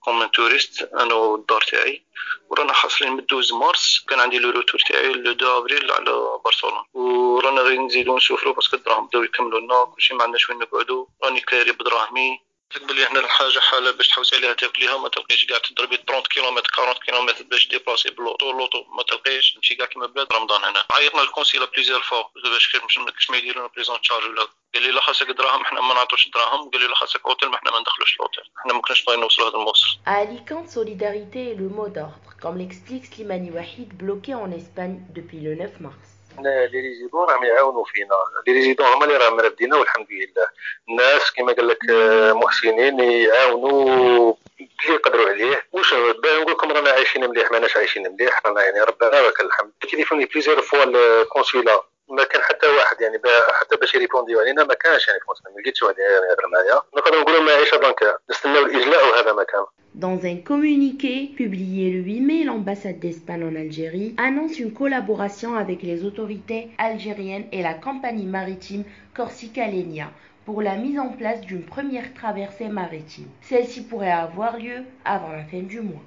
كوم 0.00 0.26
توريست 0.26 0.82
أنا 0.82 1.14
والدار 1.14 1.60
تاعي. 1.60 2.02
ورانا 2.48 2.72
حاصلين 2.72 3.12
من 3.12 3.18
12 3.18 3.54
مارس 3.54 4.04
كان 4.08 4.20
عندي 4.20 4.38
لو 4.38 4.50
روتور 4.50 4.80
تاعي 4.88 5.12
لو 5.12 5.32
2 5.32 5.50
أبريل 5.50 5.90
على 5.90 6.38
برشلونة. 6.44 6.84
ورانا 6.94 7.60
غير 7.60 7.80
نزيدو 7.80 8.16
نسوفرو 8.16 8.52
باسكو 8.52 8.76
الدراهم 8.76 9.06
بداو 9.06 9.22
يكملوا 9.22 9.60
لنا 9.60 9.84
كلشي 9.84 10.14
ما 10.14 10.22
عندناش 10.22 10.50
وين 10.50 10.58
نقعدو. 10.58 11.08
راني 11.24 11.40
كاري 11.40 11.72
بدراهمي. 11.72 12.49
بلي 12.78 13.06
هنا 13.06 13.20
الحاجة 13.20 13.58
حالة 13.58 13.90
باش 13.90 14.08
تحوس 14.08 14.34
عليها 14.34 14.52
تاكليها 14.52 14.96
ما 14.96 15.08
تلقيش 15.08 15.46
كاع 15.46 15.58
تضربي 15.58 15.96
30 15.96 16.22
كيلومتر 16.22 16.70
40 16.78 16.94
كيلومتر 16.94 17.44
باش 17.44 17.68
ديبلاسي 17.68 18.10
بلوطو 18.10 18.50
اللوطو 18.50 18.84
ما 18.96 19.02
تلقيش 19.02 19.52
تمشي 19.52 19.74
كاع 19.74 19.86
كيما 19.86 20.06
بلاد 20.06 20.32
رمضان 20.32 20.64
هنا. 20.64 20.84
عيطنا 20.92 21.20
للكونسيلا 21.20 21.64
بليزيور 21.64 22.02
فوا 22.02 22.22
باش 22.44 22.76
باش 22.76 23.30
ما 23.30 23.36
يديروا 23.36 23.68
بريزون 23.68 24.00
تشارج 24.00 24.24
ولا. 24.24 24.48
قال 24.74 24.82
لي 24.82 24.90
لا 24.90 25.00
خاصك 25.00 25.26
دراهم 25.26 25.62
إحنا 25.62 25.80
ما 25.80 25.94
نعطوش 25.94 26.28
دراهم. 26.28 26.70
قال 26.70 26.80
لي 26.80 26.86
لا 26.86 26.94
خاصك 26.94 27.26
أوتيل 27.26 27.48
ما 27.48 27.56
إحنا 27.56 27.70
ما 27.70 27.80
ندخلوش 27.80 28.14
الأوتيل. 28.14 28.44
إحنا 28.58 28.72
ما 28.74 28.80
كناش 28.80 29.04
باغيين 29.04 29.20
نوصلوا 29.20 29.48
هذا 29.48 29.56
الموصل 29.56 29.98
Alicante, 30.06 30.68
solidarité 30.70 31.50
est 31.50 31.54
le 31.54 31.68
mot 31.68 31.88
d'ordre, 31.88 32.30
comme 32.40 32.58
l'explique 32.58 33.06
Slimani 33.06 33.50
Wahid, 33.50 33.88
bloqué 33.96 34.32
Espagne 34.56 35.00
depuis 35.14 35.40
le 35.40 35.54
9 35.54 35.80
mars. 35.80 36.09
لي 36.38 36.80
ريزيدون 36.80 37.28
راهم 37.28 37.44
يعاونوا 37.44 37.84
فينا. 37.84 38.14
لي 38.46 38.52
ريزيدون 38.52 38.86
هما 38.86 39.04
اللي 39.04 39.16
راهم 39.16 39.36
مردينا 39.36 39.76
والحمد 39.76 40.06
لله. 40.10 40.48
الناس 40.88 41.32
كما 41.32 41.52
قال 41.52 41.68
لك 41.68 41.78
محسنين 42.34 43.00
يعاونوا 43.00 44.34
اللي 44.60 44.94
يقدروا 44.94 45.28
عليه. 45.28 45.66
واش 45.72 45.94
نقول 45.94 46.52
لكم 46.52 46.72
رانا 46.72 46.90
عايشين 46.90 47.30
مليح 47.30 47.52
ماناش 47.52 47.76
عايشين 47.76 48.12
مليح. 48.12 48.42
رانا 48.46 48.62
يعني 48.62 48.80
ربنا 48.80 49.22
لك 49.26 49.40
الحمد. 49.40 49.70
تليفوني 49.90 50.24
بليزيور 50.24 50.62
فوا 50.62 50.84
الكونسيلا 50.84 51.82
ما 52.09 52.23
كان 52.23 52.41
حتى 52.41 52.67
واحد 52.67 53.01
يعني 53.01 53.21
حتى 53.61 53.75
باش 53.75 53.95
يريبونديو 53.95 54.39
علينا 54.39 54.63
ما 54.63 54.73
كانش 54.73 55.07
يعني 55.07 55.19
ما 55.55 55.61
لقيتش 55.61 55.83
واحد 55.83 55.95
يهضر 55.97 56.47
معايا 56.53 56.81
نقدر 56.97 57.21
نقولوا 57.21 57.41
معيشه 57.41 57.77
بنكا 57.77 58.17
نستناو 58.29 58.65
الاجلاء 58.65 59.07
وهذا 59.07 59.33
ما 59.33 59.43
كان 59.43 59.65
Dans 59.95 60.25
un 60.25 60.35
communiqué 60.35 61.31
publié 61.37 61.89
le 61.89 61.99
8 61.99 62.19
mai, 62.19 62.43
l'ambassade 62.43 62.99
d'Espagne 62.99 63.45
en 63.45 63.55
Algérie 63.55 64.13
annonce 64.17 64.59
une 64.59 64.73
collaboration 64.73 65.55
avec 65.55 65.83
les 65.83 66.03
autorités 66.03 66.67
algériennes 66.77 67.47
et 67.53 67.61
la 67.61 67.73
compagnie 67.75 68.25
maritime 68.25 68.83
Corsica 69.13 69.65
Lenia 69.67 70.11
pour 70.45 70.61
la 70.61 70.75
mise 70.75 70.99
en 70.99 71.09
place 71.09 71.39
d'une 71.41 71.63
première 71.63 72.13
traversée 72.13 72.67
maritime. 72.67 73.29
Celle-ci 73.41 73.83
pourrait 73.83 74.11
avoir 74.11 74.57
lieu 74.57 74.83
avant 75.05 75.31
la 75.31 75.45
fin 75.45 75.61
du 75.61 75.79
mois. 75.79 76.03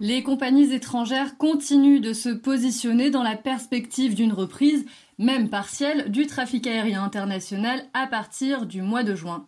Les 0.00 0.22
compagnies 0.22 0.74
étrangères 0.74 1.38
continuent 1.38 2.02
de 2.02 2.12
se 2.12 2.28
positionner 2.28 3.10
dans 3.10 3.22
la 3.22 3.36
perspective 3.36 4.14
d'une 4.14 4.32
reprise, 4.32 4.84
même 5.21 5.49
partielle, 5.49 6.09
du 6.09 6.25
trafic 6.25 6.67
aérien 6.67 7.03
international 7.03 7.85
à 7.93 8.07
partir 8.07 8.65
du 8.65 8.81
mois 8.81 9.03
de 9.03 9.15
juin. 9.15 9.47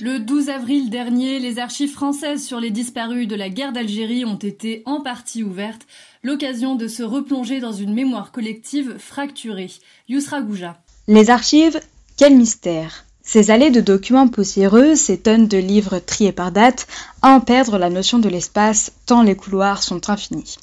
Le 0.00 0.20
12 0.20 0.48
avril 0.50 0.90
dernier, 0.90 1.40
les 1.40 1.58
archives 1.58 1.90
françaises 1.90 2.46
sur 2.46 2.60
les 2.60 2.70
disparus 2.70 3.26
de 3.26 3.34
la 3.34 3.48
guerre 3.48 3.72
d'Algérie 3.72 4.24
ont 4.24 4.36
été 4.36 4.82
en 4.86 5.00
partie 5.00 5.42
ouvertes, 5.42 5.88
l'occasion 6.22 6.76
de 6.76 6.86
se 6.86 7.02
replonger 7.02 7.58
dans 7.58 7.72
une 7.72 7.94
mémoire 7.94 8.30
collective 8.30 8.96
fracturée. 8.98 9.72
Yousra 10.08 10.40
Gouja. 10.40 10.80
Les 11.08 11.30
archives, 11.30 11.80
quel 12.16 12.36
mystère 12.36 13.07
ces 13.28 13.50
allées 13.50 13.70
de 13.70 13.82
documents 13.82 14.26
poussiéreux, 14.26 14.94
ces 14.94 15.18
tonnes 15.18 15.48
de 15.48 15.58
livres 15.58 15.98
triés 15.98 16.32
par 16.32 16.50
date, 16.50 16.86
en 17.20 17.40
perdre 17.40 17.76
la 17.76 17.90
notion 17.90 18.18
de 18.18 18.28
l'espace 18.30 18.90
tant 19.04 19.22
les 19.22 19.36
couloirs 19.36 19.82
sont 19.82 20.08
infinis. 20.08 20.56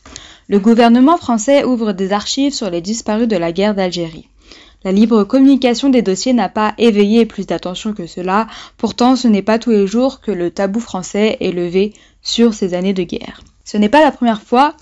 Le 0.48 0.58
gouvernement 0.58 1.18
français 1.18 1.64
ouvre 1.64 1.92
des 1.92 2.12
archives 2.12 2.56
sur 2.56 2.72
les 2.72 2.82
disparus 2.82 3.28
de 3.28 3.38
la 3.38 3.52
guerre 3.52 3.76
d'Algérie. 3.76 4.28
La 4.84 4.92
libre 4.92 5.24
communication 5.26 5.90
des 5.90 6.02
dossiers 6.02 6.34
n'a 6.34 6.50
pas 6.50 6.74
éveillé 6.80 7.28
plus 7.28 7.46
d'attention 7.46 7.94
que 7.94 8.08
cela, 8.08 8.48
pourtant 8.78 9.16
ce 9.16 9.28
n'est 9.28 9.44
pas 9.44 9.60
tous 9.60 9.70
les 9.70 9.86
jours 9.86 10.20
que 10.20 10.32
le 10.32 10.50
tabou 10.50 10.80
français 10.80 11.38
est 11.42 11.52
levé 11.52 11.94
sur 12.24 12.56
ces 12.56 12.74
années 12.74 12.94
de 12.94 13.04
guerre. 13.04 13.42
Ce 13.64 13.78
n'est 13.78 13.90
pas 13.90 14.04
la 14.04 14.12
première 14.12 14.42
fois, 14.42 14.74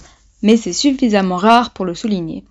mais 0.42 0.56
c'est 0.56 0.72
suffisamment 0.72 1.36
rare 1.36 1.72
pour 1.72 1.84
le 1.84 1.96
souligner. 1.96 2.46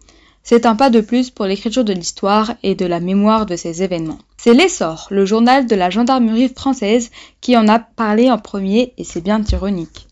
C'est 0.44 0.66
un 0.66 0.74
pas 0.74 0.90
de 0.90 1.00
plus 1.00 1.30
pour 1.30 1.46
l'écriture 1.46 1.84
de 1.84 1.92
l'histoire 1.92 2.54
et 2.62 2.74
de 2.74 2.84
la 2.84 2.98
mémoire 2.98 3.46
de 3.46 3.54
ces 3.54 3.82
événements. 3.82 4.18
C'est 4.36 4.54
l'essor, 4.54 5.06
le 5.10 5.24
journal 5.24 5.66
de 5.66 5.76
la 5.76 5.88
gendarmerie 5.88 6.48
française, 6.48 7.10
qui 7.40 7.56
en 7.56 7.68
a 7.68 7.78
parlé 7.78 8.30
en 8.30 8.38
premier 8.38 8.92
et 8.98 9.04
c'est 9.04 9.20
bien 9.20 9.40
ironique. 9.52 10.08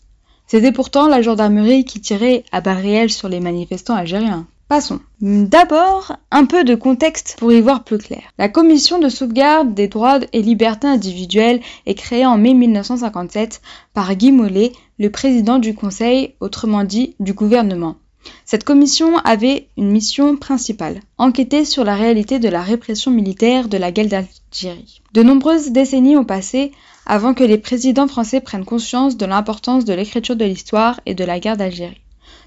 C'était 0.46 0.72
pourtant 0.72 1.08
la 1.08 1.22
gendarmerie 1.22 1.84
qui 1.84 2.00
tirait 2.00 2.44
à 2.52 2.60
balles 2.60 2.82
réelles 2.82 3.12
sur 3.12 3.28
les 3.28 3.40
manifestants 3.40 3.94
algériens. 3.94 4.46
Passons. 4.70 5.00
D'abord, 5.20 6.16
un 6.30 6.44
peu 6.44 6.62
de 6.62 6.76
contexte 6.76 7.34
pour 7.40 7.52
y 7.52 7.60
voir 7.60 7.82
plus 7.82 7.98
clair. 7.98 8.22
La 8.38 8.48
commission 8.48 9.00
de 9.00 9.08
sauvegarde 9.08 9.74
des 9.74 9.88
droits 9.88 10.20
et 10.32 10.42
libertés 10.42 10.86
individuelles 10.86 11.60
est 11.86 11.94
créée 11.94 12.24
en 12.24 12.38
mai 12.38 12.54
1957 12.54 13.60
par 13.94 14.14
Guy 14.14 14.30
Mollet, 14.30 14.70
le 15.00 15.10
président 15.10 15.58
du 15.58 15.74
Conseil, 15.74 16.34
autrement 16.38 16.84
dit 16.84 17.16
du 17.18 17.32
gouvernement. 17.32 17.96
Cette 18.44 18.64
commission 18.64 19.16
avait 19.18 19.68
une 19.76 19.90
mission 19.90 20.36
principale, 20.36 21.00
enquêter 21.18 21.64
sur 21.64 21.84
la 21.84 21.94
réalité 21.94 22.38
de 22.38 22.48
la 22.48 22.62
répression 22.62 23.10
militaire 23.10 23.68
de 23.68 23.76
la 23.78 23.92
guerre 23.92 24.08
d'Algérie. 24.08 25.00
De 25.14 25.22
nombreuses 25.22 25.70
décennies 25.70 26.16
ont 26.16 26.24
passé 26.24 26.72
avant 27.06 27.32
que 27.32 27.44
les 27.44 27.58
présidents 27.58 28.08
français 28.08 28.40
prennent 28.40 28.64
conscience 28.64 29.16
de 29.16 29.24
l'importance 29.24 29.84
de 29.84 29.94
l'écriture 29.94 30.36
de 30.36 30.44
l'histoire 30.44 31.00
et 31.06 31.14
de 31.14 31.24
la 31.24 31.38
guerre 31.38 31.56
d'Algérie. 31.56 32.00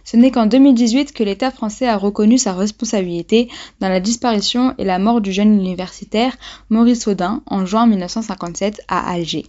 Ce 0.05 0.17
n'est 0.17 0.31
qu'en 0.31 0.45
2018 0.45 1.13
que 1.13 1.23
l'État 1.23 1.51
français 1.51 1.87
a 1.87 1.97
reconnu 1.97 2.37
sa 2.37 2.53
responsabilité 2.53 3.49
dans 3.79 3.89
la 3.89 3.99
disparition 3.99 4.75
et 4.77 4.83
la 4.83 4.99
mort 4.99 5.21
du 5.21 5.31
jeune 5.31 5.53
universitaire 5.53 6.35
Maurice 6.69 7.07
Audin 7.07 7.41
en 7.45 7.65
juin 7.65 7.87
1957 7.87 8.81
à 8.89 9.09
Alger. 9.09 9.45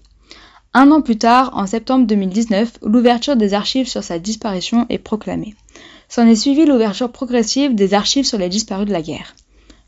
Un 0.72 0.90
an 0.90 1.02
plus 1.02 1.18
tard, 1.18 1.50
en 1.54 1.66
septembre 1.66 2.06
2019, 2.06 2.78
l'ouverture 2.82 3.36
des 3.36 3.54
archives 3.54 3.88
sur 3.88 4.02
sa 4.02 4.18
disparition 4.18 4.86
est 4.88 4.98
proclamée. 4.98 5.54
S'en 6.14 6.28
est 6.28 6.36
suivie 6.36 6.64
l'ouverture 6.64 7.10
progressive 7.10 7.74
des 7.74 7.92
archives 7.92 8.24
sur 8.24 8.38
les 8.38 8.48
disparus 8.48 8.86
de 8.86 8.92
la 8.92 9.02
guerre. 9.02 9.34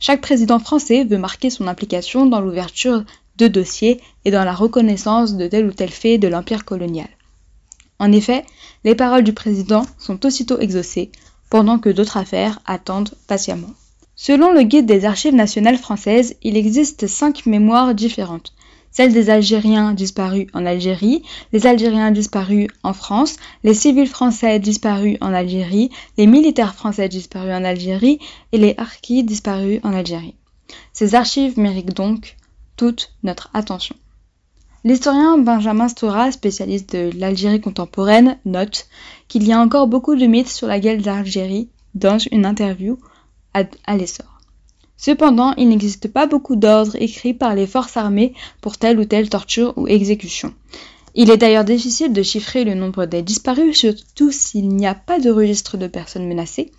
Chaque 0.00 0.20
président 0.20 0.58
français 0.58 1.04
veut 1.04 1.18
marquer 1.18 1.50
son 1.50 1.68
implication 1.68 2.26
dans 2.26 2.40
l'ouverture 2.40 3.04
de 3.36 3.46
dossiers 3.46 4.00
et 4.24 4.32
dans 4.32 4.42
la 4.42 4.52
reconnaissance 4.52 5.36
de 5.36 5.46
tel 5.46 5.66
ou 5.66 5.72
tel 5.72 5.88
fait 5.88 6.18
de 6.18 6.26
l'empire 6.26 6.64
colonial. 6.64 7.06
En 8.00 8.10
effet, 8.10 8.44
les 8.82 8.96
paroles 8.96 9.22
du 9.22 9.34
président 9.34 9.86
sont 9.98 10.26
aussitôt 10.26 10.58
exaucées, 10.58 11.12
pendant 11.48 11.78
que 11.78 11.90
d'autres 11.90 12.16
affaires 12.16 12.58
attendent 12.66 13.14
patiemment. 13.28 13.70
Selon 14.16 14.52
le 14.52 14.64
guide 14.64 14.86
des 14.86 15.04
archives 15.04 15.32
nationales 15.32 15.78
françaises, 15.78 16.34
il 16.42 16.56
existe 16.56 17.06
cinq 17.06 17.46
mémoires 17.46 17.94
différentes, 17.94 18.52
celle 18.96 19.12
des 19.12 19.28
Algériens 19.28 19.92
disparus 19.92 20.46
en 20.54 20.64
Algérie, 20.64 21.22
les 21.52 21.66
Algériens 21.66 22.12
disparus 22.12 22.68
en 22.82 22.94
France, 22.94 23.36
les 23.62 23.74
civils 23.74 24.06
français 24.06 24.58
disparus 24.58 25.18
en 25.20 25.34
Algérie, 25.34 25.90
les 26.16 26.26
militaires 26.26 26.74
français 26.74 27.10
disparus 27.10 27.52
en 27.52 27.62
Algérie 27.62 28.18
et 28.52 28.58
les 28.58 28.74
harkis 28.78 29.22
disparus 29.22 29.80
en 29.82 29.92
Algérie. 29.92 30.34
Ces 30.94 31.14
archives 31.14 31.58
méritent 31.58 31.94
donc 31.94 32.36
toute 32.76 33.12
notre 33.22 33.50
attention. 33.52 33.96
L'historien 34.82 35.36
Benjamin 35.36 35.88
Stora, 35.88 36.32
spécialiste 36.32 36.96
de 36.96 37.10
l'Algérie 37.18 37.60
contemporaine, 37.60 38.38
note 38.46 38.88
qu'il 39.28 39.46
y 39.46 39.52
a 39.52 39.60
encore 39.60 39.88
beaucoup 39.88 40.16
de 40.16 40.24
mythes 40.24 40.48
sur 40.48 40.68
la 40.68 40.80
guerre 40.80 41.02
d'Algérie 41.02 41.68
dans 41.94 42.16
une 42.32 42.46
interview 42.46 42.98
à 43.52 43.96
l'essor. 43.96 44.35
Cependant, 44.96 45.54
il 45.56 45.68
n'existe 45.68 46.08
pas 46.08 46.26
beaucoup 46.26 46.56
d'ordres 46.56 46.96
écrits 46.96 47.34
par 47.34 47.54
les 47.54 47.66
forces 47.66 47.96
armées 47.96 48.34
pour 48.60 48.78
telle 48.78 48.98
ou 48.98 49.04
telle 49.04 49.28
torture 49.28 49.74
ou 49.76 49.86
exécution. 49.86 50.54
Il 51.14 51.30
est 51.30 51.36
d'ailleurs 51.36 51.64
difficile 51.64 52.12
de 52.12 52.22
chiffrer 52.22 52.64
le 52.64 52.74
nombre 52.74 53.06
des 53.06 53.22
disparus, 53.22 53.78
surtout 53.78 54.30
s'il 54.30 54.68
n'y 54.68 54.86
a 54.86 54.94
pas 54.94 55.18
de 55.18 55.30
registre 55.30 55.76
de 55.76 55.86
personnes 55.86 56.28
menacées. 56.28 56.72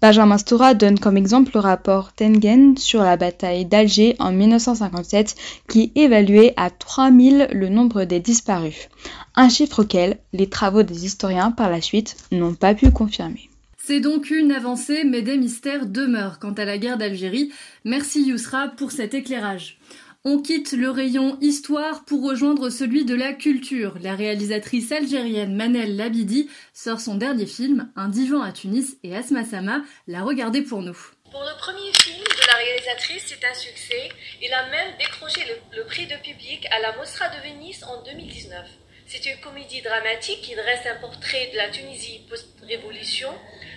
Benjamin 0.00 0.38
Stora 0.38 0.72
donne 0.72 0.98
comme 0.98 1.18
exemple 1.18 1.50
le 1.52 1.60
rapport 1.60 2.14
Tengen 2.14 2.78
sur 2.78 3.02
la 3.02 3.18
bataille 3.18 3.66
d'Alger 3.66 4.16
en 4.18 4.32
1957 4.32 5.36
qui 5.68 5.92
évaluait 5.94 6.54
à 6.56 6.70
3000 6.70 7.48
le 7.52 7.68
nombre 7.68 8.04
des 8.04 8.18
disparus, 8.18 8.88
un 9.36 9.50
chiffre 9.50 9.82
auquel 9.82 10.18
les 10.32 10.48
travaux 10.48 10.82
des 10.82 11.04
historiens 11.04 11.50
par 11.50 11.68
la 11.68 11.82
suite 11.82 12.16
n'ont 12.32 12.54
pas 12.54 12.74
pu 12.74 12.90
confirmer. 12.90 13.49
C'est 13.90 13.98
donc 13.98 14.30
une 14.30 14.52
avancée, 14.52 15.02
mais 15.02 15.20
des 15.20 15.36
mystères 15.36 15.84
demeurent 15.84 16.38
quant 16.38 16.52
à 16.52 16.64
la 16.64 16.78
guerre 16.78 16.96
d'Algérie. 16.96 17.52
Merci 17.82 18.22
Yousra 18.22 18.68
pour 18.68 18.92
cet 18.92 19.14
éclairage. 19.14 19.80
On 20.22 20.40
quitte 20.40 20.70
le 20.70 20.90
rayon 20.90 21.36
histoire 21.40 22.04
pour 22.04 22.22
rejoindre 22.22 22.70
celui 22.70 23.04
de 23.04 23.16
la 23.16 23.32
culture. 23.32 23.96
La 24.00 24.14
réalisatrice 24.14 24.92
algérienne 24.92 25.56
Manel 25.56 25.96
Labidi 25.96 26.48
sort 26.72 27.00
son 27.00 27.16
dernier 27.16 27.46
film, 27.46 27.90
Un 27.96 28.08
divan 28.08 28.42
à 28.42 28.52
Tunis, 28.52 28.96
et 29.02 29.16
Asma 29.16 29.44
Sama 29.44 29.82
l'a 30.06 30.22
regardé 30.22 30.62
pour 30.62 30.82
nous. 30.82 30.96
Pour 31.28 31.42
le 31.42 31.58
premier 31.58 31.92
film 31.94 32.22
de 32.22 32.46
la 32.46 32.58
réalisatrice, 32.58 33.24
c'est 33.26 33.44
un 33.44 33.54
succès. 33.54 34.08
Il 34.40 34.52
a 34.52 34.70
même 34.70 34.96
décroché 35.00 35.40
le, 35.48 35.78
le 35.78 35.84
prix 35.86 36.06
de 36.06 36.14
public 36.22 36.64
à 36.70 36.78
la 36.78 36.96
Mostra 36.96 37.28
de 37.28 37.42
Venise 37.42 37.82
en 37.82 38.04
2019. 38.04 38.68
C'est 39.12 39.26
une 39.26 39.40
comédie 39.40 39.82
dramatique 39.82 40.42
qui 40.42 40.54
dresse 40.54 40.86
un 40.86 41.00
portrait 41.00 41.50
de 41.52 41.56
la 41.56 41.68
Tunisie 41.70 42.20
post-révolution 42.28 43.30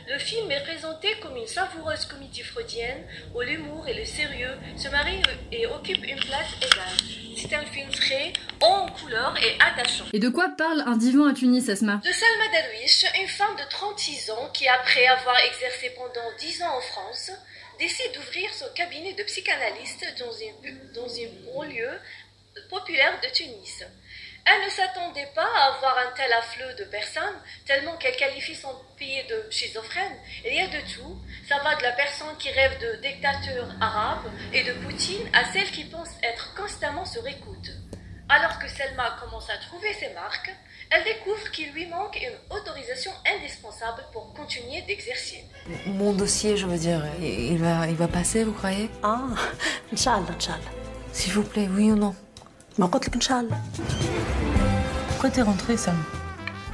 le 0.07 0.19
film 0.19 0.51
est 0.51 0.63
présenté 0.63 1.07
comme 1.22 1.36
une 1.38 1.48
savoureuse 1.48 2.05
comédie 2.05 2.43
freudienne 2.43 3.03
où 3.33 3.41
l'humour 3.41 3.88
et 3.88 3.93
le 3.93 4.05
sérieux 4.05 4.55
se 4.77 4.89
marient 4.89 5.22
et 5.51 5.65
occupent 5.67 6.05
une 6.05 6.19
place 6.19 6.51
égale. 6.62 7.38
C'est 7.38 7.53
un 7.53 7.65
film 7.65 7.91
frais, 7.91 8.33
en 8.62 8.88
couleur 8.89 9.36
et 9.41 9.57
attachant. 9.60 10.05
Et 10.13 10.19
de 10.19 10.29
quoi 10.29 10.50
parle 10.57 10.81
un 10.81 10.98
divan 10.98 11.27
à 11.27 11.33
Tunis, 11.33 11.69
Asma? 11.69 12.01
De 12.03 12.12
Salma 12.12 12.48
Darwish, 12.51 13.05
une 13.22 13.27
femme 13.27 13.55
de 13.55 13.69
36 13.69 14.31
ans 14.31 14.50
qui, 14.53 14.67
après 14.67 15.07
avoir 15.07 15.38
exercé 15.39 15.91
pendant 15.95 16.36
10 16.39 16.63
ans 16.63 16.77
en 16.77 16.81
France, 16.81 17.31
décide 17.79 18.13
d'ouvrir 18.13 18.53
son 18.53 18.65
cabinet 18.75 19.13
de 19.13 19.24
psychanalyste 19.24 20.05
dans 20.19 20.31
une, 20.31 20.93
dans 20.93 21.07
une 21.07 21.31
banlieue 21.45 22.00
populaire 22.69 23.19
de 23.22 23.27
Tunis. 23.33 23.83
Elle 24.45 24.65
ne 24.65 24.69
s'attendait 24.69 25.29
pas 25.33 25.47
à 25.55 25.73
avoir 25.75 25.97
un 26.00 26.12
tel 26.15 26.31
afflux 26.33 26.75
de 26.77 26.83
personnes, 26.85 27.39
tellement 27.65 27.95
qu'elle 27.95 28.15
qualifie 28.17 28.55
son 28.55 28.75
pays 28.97 29.23
de 29.29 29.50
schizophrène. 29.50 30.17
Il 30.45 30.53
y 30.53 30.59
a 30.59 30.67
de 30.67 30.81
tout. 30.93 31.17
Ça 31.47 31.59
va 31.63 31.75
de 31.75 31.83
la 31.83 31.93
personne 31.93 32.35
qui 32.38 32.50
rêve 32.51 32.77
de 32.79 33.01
dictature 33.01 33.67
arabe 33.79 34.29
et 34.51 34.63
de 34.63 34.73
Poutine 34.73 35.29
à 35.31 35.51
celle 35.53 35.71
qui 35.71 35.85
pense 35.85 36.09
être 36.21 36.53
constamment 36.55 37.05
sur 37.05 37.25
écoute. 37.25 37.71
Alors 38.27 38.59
que 38.59 38.67
Selma 38.67 39.15
commence 39.21 39.50
à 39.50 39.57
trouver 39.57 39.93
ses 39.93 40.09
marques, 40.09 40.51
elle 40.89 41.03
découvre 41.05 41.50
qu'il 41.51 41.71
lui 41.71 41.85
manque 41.88 42.17
une 42.21 42.55
autorisation 42.57 43.12
indispensable 43.35 44.03
pour 44.12 44.33
continuer 44.33 44.81
d'exercer. 44.81 45.43
Mon 45.85 46.13
dossier, 46.13 46.57
je 46.57 46.65
veux 46.65 46.77
dire, 46.77 47.03
il 47.21 47.57
va, 47.57 47.88
il 47.88 47.95
va 47.95 48.07
passer, 48.07 48.43
vous 48.43 48.53
croyez? 48.53 48.89
Ah, 49.03 49.21
Inch'Allah, 49.93 50.25
Inch'Allah. 50.35 50.71
S'il 51.12 51.33
vous 51.33 51.43
plaît, 51.43 51.67
oui 51.69 51.91
ou 51.91 51.95
non? 51.95 52.15
Rentrée, 52.80 53.12
Sam? 55.77 55.96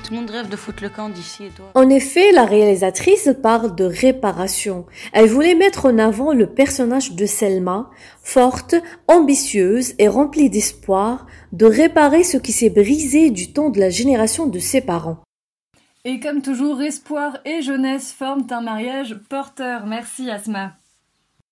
Tout 0.03 0.13
le 0.13 0.21
monde 0.21 0.29
rêve 0.29 0.49
de 0.49 0.55
foutre 0.55 0.81
le 0.81 0.89
camp 0.89 1.09
d'ici 1.09 1.45
et 1.45 1.49
toi. 1.49 1.71
En 1.75 1.89
effet, 1.89 2.31
la 2.31 2.45
réalisatrice 2.45 3.29
parle 3.43 3.75
de 3.75 3.83
réparation. 3.83 4.85
Elle 5.11 5.27
voulait 5.27 5.55
mettre 5.55 5.85
en 5.85 5.97
avant 5.97 6.33
le 6.33 6.47
personnage 6.47 7.13
de 7.13 7.25
Selma, 7.25 7.89
forte, 8.23 8.75
ambitieuse 9.07 9.93
et 9.99 10.07
remplie 10.07 10.49
d'espoir, 10.49 11.27
de 11.51 11.65
réparer 11.65 12.23
ce 12.23 12.37
qui 12.37 12.53
s'est 12.53 12.69
brisé 12.69 13.29
du 13.29 13.51
temps 13.51 13.69
de 13.69 13.79
la 13.79 13.89
génération 13.89 14.47
de 14.47 14.59
ses 14.59 14.81
parents. 14.81 15.19
Et 16.05 16.21
comme 16.21 16.41
toujours, 16.41 16.81
espoir 16.81 17.39
et 17.43 17.61
jeunesse 17.61 18.13
forment 18.13 18.47
un 18.51 18.61
mariage 18.61 19.19
porteur. 19.29 19.85
Merci 19.85 20.31
Asma. 20.31 20.78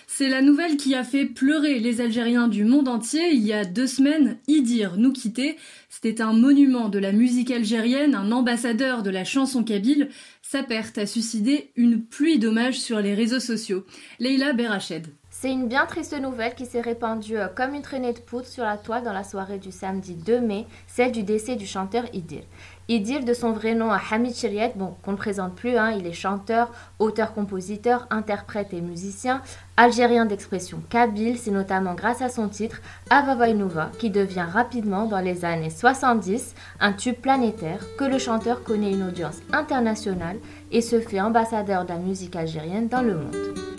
C'est 0.10 0.30
la 0.30 0.42
nouvelle 0.42 0.78
qui 0.78 0.96
a 0.96 1.04
fait 1.04 1.26
pleurer 1.26 1.80
les 1.80 2.00
Algériens 2.00 2.48
du 2.48 2.64
monde 2.64 2.88
entier 2.88 3.30
il 3.34 3.46
y 3.46 3.52
a 3.52 3.66
deux 3.66 3.88
semaines. 3.88 4.38
Idir 4.48 4.96
nous 4.96 5.12
quitter. 5.12 5.58
C'était 5.90 6.22
un 6.22 6.32
monument 6.32 6.88
de 6.88 6.98
la 6.98 7.12
musique 7.12 7.52
algérienne, 7.52 8.16
un 8.16 8.32
ambassadeur 8.32 9.04
de 9.04 9.10
la 9.10 9.26
chanson 9.26 9.66
kabyle. 9.66 10.08
Sa 10.42 10.64
perte 10.64 10.98
a 10.98 11.06
suscité 11.06 11.72
une 11.76 12.06
pluie 12.06 12.40
d'hommages 12.40 12.80
sur 12.80 13.02
les 13.02 13.14
réseaux 13.14 13.42
sociaux. 13.42 13.86
Leila 14.20 14.54
Berached. 14.54 15.08
C'est 15.30 15.52
une 15.52 15.68
bien 15.68 15.86
triste 15.86 16.20
nouvelle 16.20 16.56
qui 16.56 16.66
s'est 16.66 16.82
répandue 16.82 17.38
euh, 17.38 17.48
comme 17.48 17.76
une 17.76 17.84
traînée 17.84 18.14
de 18.14 18.20
poudre 18.20 18.48
sur 18.48 18.64
la 18.64 18.76
toile 18.76 19.04
dans 19.04 19.14
la 19.14 19.24
soirée 19.24 19.60
du 19.60 19.72
samedi 19.72 20.16
2 20.16 20.40
mai, 20.40 20.66
celle 20.88 21.12
du 21.12 21.22
décès 21.22 21.56
du 21.56 21.68
chanteur 21.68 22.06
Idir. 22.12 22.42
Idir, 22.90 23.26
de 23.26 23.34
son 23.34 23.52
vrai 23.52 23.76
nom 23.76 23.92
Hamid 23.92 24.34
Chiriet, 24.34 24.72
bon, 24.76 24.96
qu'on 25.04 25.12
ne 25.12 25.18
présente 25.18 25.56
plus, 25.56 25.76
hein, 25.76 25.92
il 25.92 26.08
est 26.08 26.14
chanteur, 26.14 26.72
auteur-compositeur, 27.00 28.08
interprète 28.10 28.74
et 28.74 28.80
musicien, 28.80 29.42
algérien 29.76 30.26
d'expression 30.26 30.82
kabyle, 30.90 31.38
c'est 31.38 31.52
notamment 31.52 31.96
grâce 31.96 32.22
à 32.22 32.30
son 32.30 32.48
titre 32.48 32.82
Avavainova 33.10 33.92
qui 34.00 34.10
devient 34.10 34.46
rapidement 34.50 35.06
dans 35.06 35.20
les 35.20 35.44
années 35.44 35.70
70 35.70 36.56
un 36.80 36.94
tube 36.94 37.18
planétaire 37.18 37.84
que 37.98 38.06
le 38.06 38.20
chanteur 38.20 38.64
connaît 38.64 38.94
une 38.94 39.04
audience 39.04 39.40
internationale 39.52 40.38
et 40.72 40.82
se 40.82 41.02
fait 41.02 41.20
ambassadeur 41.20 41.84
de 41.84 41.90
la 41.90 42.00
musique 42.00 42.38
algérienne 42.38 42.88
dans 42.88 43.02
le 43.02 43.16
monde. 43.16 43.77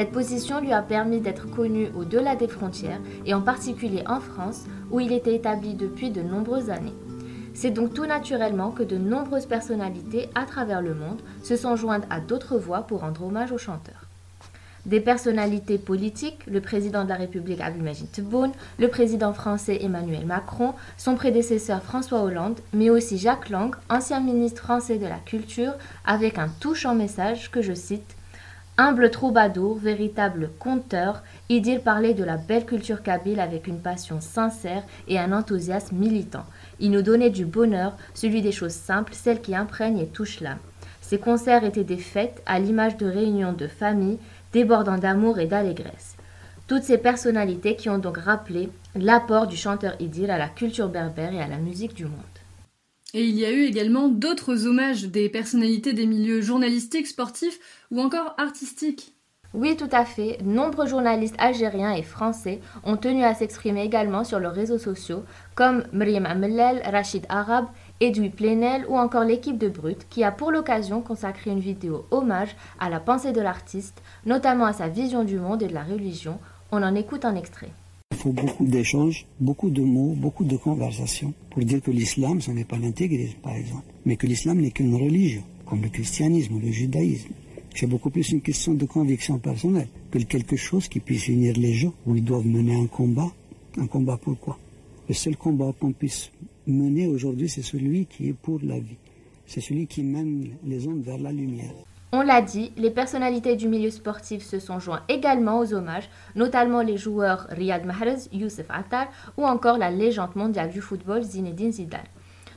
Cette 0.00 0.12
position 0.12 0.62
lui 0.62 0.72
a 0.72 0.80
permis 0.80 1.20
d'être 1.20 1.50
connu 1.50 1.90
au-delà 1.94 2.34
des 2.34 2.48
frontières 2.48 3.02
et 3.26 3.34
en 3.34 3.42
particulier 3.42 4.02
en 4.06 4.18
France 4.18 4.62
où 4.90 4.98
il 4.98 5.12
était 5.12 5.34
établi 5.34 5.74
depuis 5.74 6.08
de 6.08 6.22
nombreuses 6.22 6.70
années. 6.70 6.94
C'est 7.52 7.70
donc 7.70 7.92
tout 7.92 8.06
naturellement 8.06 8.70
que 8.70 8.82
de 8.82 8.96
nombreuses 8.96 9.44
personnalités 9.44 10.30
à 10.34 10.46
travers 10.46 10.80
le 10.80 10.94
monde 10.94 11.20
se 11.42 11.54
sont 11.54 11.76
jointes 11.76 12.06
à 12.08 12.18
d'autres 12.18 12.56
voix 12.56 12.86
pour 12.86 13.00
rendre 13.00 13.24
hommage 13.24 13.52
au 13.52 13.58
chanteur. 13.58 14.06
Des 14.86 15.00
personnalités 15.00 15.76
politiques, 15.76 16.46
le 16.46 16.62
président 16.62 17.04
de 17.04 17.10
la 17.10 17.16
République 17.16 17.60
Abdelmajid 17.60 18.10
Tebboune, 18.10 18.52
le 18.78 18.88
président 18.88 19.34
français 19.34 19.80
Emmanuel 19.82 20.24
Macron, 20.24 20.72
son 20.96 21.14
prédécesseur 21.14 21.82
François 21.82 22.22
Hollande, 22.22 22.58
mais 22.72 22.88
aussi 22.88 23.18
Jacques 23.18 23.50
Lang, 23.50 23.74
ancien 23.90 24.20
ministre 24.20 24.62
français 24.62 24.96
de 24.96 25.06
la 25.06 25.18
Culture, 25.18 25.74
avec 26.06 26.38
un 26.38 26.48
touchant 26.48 26.94
message 26.94 27.50
que 27.50 27.60
je 27.60 27.74
cite 27.74 28.16
Humble 28.82 29.10
troubadour, 29.10 29.76
véritable 29.76 30.48
conteur, 30.58 31.22
Idir 31.50 31.82
parlait 31.82 32.14
de 32.14 32.24
la 32.24 32.38
belle 32.38 32.64
culture 32.64 33.02
kabyle 33.02 33.38
avec 33.38 33.66
une 33.66 33.82
passion 33.82 34.22
sincère 34.22 34.82
et 35.06 35.18
un 35.18 35.32
enthousiasme 35.32 35.96
militant. 35.96 36.46
Il 36.78 36.90
nous 36.90 37.02
donnait 37.02 37.28
du 37.28 37.44
bonheur, 37.44 37.94
celui 38.14 38.40
des 38.40 38.52
choses 38.52 38.72
simples, 38.72 39.12
celles 39.12 39.42
qui 39.42 39.54
imprègnent 39.54 39.98
et 39.98 40.06
touchent 40.06 40.40
l'âme. 40.40 40.56
Ses 41.02 41.18
concerts 41.18 41.62
étaient 41.62 41.84
des 41.84 41.98
fêtes 41.98 42.42
à 42.46 42.58
l'image 42.58 42.96
de 42.96 43.04
réunions 43.04 43.52
de 43.52 43.66
famille, 43.66 44.18
débordant 44.54 44.96
d'amour 44.96 45.40
et 45.40 45.46
d'allégresse. 45.46 46.16
Toutes 46.66 46.84
ces 46.84 46.96
personnalités 46.96 47.76
qui 47.76 47.90
ont 47.90 47.98
donc 47.98 48.16
rappelé 48.16 48.70
l'apport 48.94 49.46
du 49.46 49.58
chanteur 49.58 49.92
Idir 50.00 50.30
à 50.30 50.38
la 50.38 50.48
culture 50.48 50.88
berbère 50.88 51.34
et 51.34 51.42
à 51.42 51.48
la 51.48 51.58
musique 51.58 51.92
du 51.92 52.06
monde. 52.06 52.29
Et 53.12 53.24
il 53.24 53.36
y 53.38 53.44
a 53.44 53.50
eu 53.50 53.64
également 53.64 54.08
d'autres 54.08 54.66
hommages 54.66 55.04
des 55.04 55.28
personnalités 55.28 55.92
des 55.92 56.06
milieux 56.06 56.40
journalistiques, 56.40 57.08
sportifs 57.08 57.58
ou 57.90 58.00
encore 58.00 58.34
artistiques. 58.38 59.14
Oui, 59.52 59.76
tout 59.76 59.88
à 59.90 60.04
fait. 60.04 60.38
Nombreux 60.44 60.86
journalistes 60.86 61.34
algériens 61.38 61.92
et 61.92 62.04
français 62.04 62.60
ont 62.84 62.96
tenu 62.96 63.24
à 63.24 63.34
s'exprimer 63.34 63.82
également 63.82 64.22
sur 64.22 64.38
leurs 64.38 64.54
réseaux 64.54 64.78
sociaux, 64.78 65.24
comme 65.56 65.82
Mriem 65.92 66.24
Amellel, 66.24 66.82
Rachid 66.84 67.26
Arab, 67.28 67.66
Edoui 68.00 68.30
Plenel 68.30 68.86
ou 68.88 68.96
encore 68.96 69.24
l'équipe 69.24 69.58
de 69.58 69.68
Brut, 69.68 70.06
qui 70.08 70.22
a 70.22 70.30
pour 70.30 70.52
l'occasion 70.52 71.02
consacré 71.02 71.50
une 71.50 71.58
vidéo 71.58 72.06
hommage 72.12 72.54
à 72.78 72.90
la 72.90 73.00
pensée 73.00 73.32
de 73.32 73.40
l'artiste, 73.40 74.00
notamment 74.24 74.66
à 74.66 74.72
sa 74.72 74.86
vision 74.86 75.24
du 75.24 75.36
monde 75.36 75.64
et 75.64 75.68
de 75.68 75.74
la 75.74 75.82
religion. 75.82 76.38
On 76.70 76.84
en 76.84 76.94
écoute 76.94 77.24
un 77.24 77.34
extrait. 77.34 77.72
Il 78.12 78.16
faut 78.16 78.32
beaucoup 78.32 78.66
d'échanges, 78.66 79.24
beaucoup 79.38 79.70
de 79.70 79.82
mots, 79.82 80.14
beaucoup 80.14 80.44
de 80.44 80.56
conversations 80.56 81.32
pour 81.48 81.62
dire 81.64 81.80
que 81.80 81.90
l'islam, 81.90 82.40
ce 82.40 82.50
n'est 82.50 82.64
pas 82.64 82.76
l'intégrisme, 82.76 83.38
par 83.42 83.54
exemple, 83.54 83.84
mais 84.04 84.16
que 84.16 84.26
l'islam 84.26 84.60
n'est 84.60 84.72
qu'une 84.72 84.94
religion, 84.94 85.42
comme 85.64 85.80
le 85.80 85.88
christianisme 85.88 86.54
ou 86.56 86.58
le 86.58 86.70
judaïsme. 86.70 87.30
C'est 87.74 87.86
beaucoup 87.86 88.10
plus 88.10 88.28
une 88.30 88.40
question 88.40 88.74
de 88.74 88.84
conviction 88.84 89.38
personnelle 89.38 89.88
que 90.10 90.18
quelque 90.18 90.56
chose 90.56 90.88
qui 90.88 91.00
puisse 91.00 91.28
unir 91.28 91.54
les 91.56 91.72
gens, 91.72 91.94
où 92.04 92.16
ils 92.16 92.24
doivent 92.24 92.46
mener 92.46 92.74
un 92.74 92.86
combat. 92.86 93.32
Un 93.78 93.86
combat 93.86 94.18
pourquoi 94.18 94.58
Le 95.08 95.14
seul 95.14 95.36
combat 95.36 95.72
qu'on 95.78 95.92
puisse 95.92 96.30
mener 96.66 97.06
aujourd'hui, 97.06 97.48
c'est 97.48 97.62
celui 97.62 98.06
qui 98.06 98.28
est 98.28 98.32
pour 98.34 98.58
la 98.62 98.80
vie. 98.80 98.98
C'est 99.46 99.60
celui 99.60 99.86
qui 99.86 100.02
mène 100.02 100.48
les 100.66 100.86
hommes 100.86 101.00
vers 101.00 101.18
la 101.18 101.32
lumière. 101.32 101.72
On 102.12 102.22
l'a 102.22 102.42
dit, 102.42 102.72
les 102.76 102.90
personnalités 102.90 103.54
du 103.54 103.68
milieu 103.68 103.90
sportif 103.90 104.44
se 104.44 104.58
sont 104.58 104.80
joints 104.80 105.02
également 105.08 105.60
aux 105.60 105.72
hommages, 105.74 106.10
notamment 106.34 106.82
les 106.82 106.96
joueurs 106.96 107.46
Riyad 107.50 107.84
Mahrez, 107.84 108.28
Youssef 108.32 108.66
Attar 108.68 109.06
ou 109.36 109.46
encore 109.46 109.78
la 109.78 109.92
légende 109.92 110.34
mondiale 110.34 110.70
du 110.70 110.80
football 110.80 111.22
Zinedine 111.22 111.70
Zidane. 111.70 112.00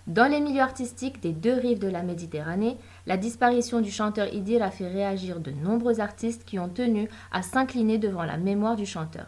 Dans 0.08 0.30
les 0.30 0.40
milieux 0.40 0.62
artistiques 0.62 1.22
des 1.22 1.34
deux 1.34 1.54
rives 1.54 1.78
de 1.78 1.88
la 1.88 2.02
Méditerranée, 2.02 2.78
la 3.06 3.16
disparition 3.16 3.80
du 3.80 3.92
chanteur 3.92 4.34
Idir 4.34 4.64
a 4.64 4.72
fait 4.72 4.88
réagir 4.88 5.40
de 5.40 5.52
nombreux 5.52 6.00
artistes 6.00 6.46
qui 6.46 6.58
ont 6.58 6.68
tenu 6.68 7.08
à 7.32 7.44
s'incliner 7.44 8.00
devant 8.00 8.24
la 8.24 8.38
mémoire 8.38 8.76
du 8.76 8.88
chanteur. 8.88 9.28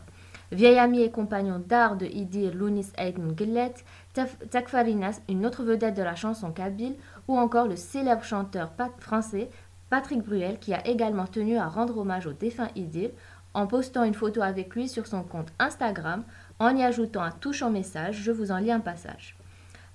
Vieil 0.51 0.77
ami 0.77 1.01
et 1.01 1.11
compagnon 1.11 1.61
d'art 1.65 1.97
de 1.97 2.05
Idir, 2.05 2.53
Lounis 2.53 2.88
Aydin 2.97 3.35
Gillet, 3.38 3.73
Takfarinas, 4.51 5.21
une 5.27 5.45
autre 5.45 5.63
vedette 5.63 5.97
de 5.97 6.03
la 6.03 6.15
chanson 6.15 6.51
kabyle, 6.51 6.95
ou 7.27 7.38
encore 7.38 7.67
le 7.67 7.75
célèbre 7.75 8.23
chanteur 8.23 8.71
français 8.99 9.49
Patrick 9.89 10.24
Bruel 10.24 10.60
qui 10.60 10.74
a 10.74 10.86
également 10.88 11.28
tenu 11.28 11.58
à 11.58 11.67
rendre 11.67 11.98
hommage 11.98 12.28
au 12.28 12.34
défunt 12.34 12.69
Idir 12.76 13.12
en 13.54 13.67
postant 13.67 14.04
une 14.04 14.13
photo 14.13 14.41
avec 14.41 14.76
lui 14.76 14.89
sur 14.89 15.08
son 15.08 15.24
compte 15.24 15.54
Instagram 15.60 16.24
en 16.60 16.76
y 16.76 16.84
ajoutant 16.84 17.21
un 17.21 17.32
touchant 17.32 17.69
message, 17.69 18.21
je 18.21 18.32
vous 18.32 18.52
en 18.52 18.58
lis 18.58 18.71
un 18.71 18.80
passage. 18.80 19.38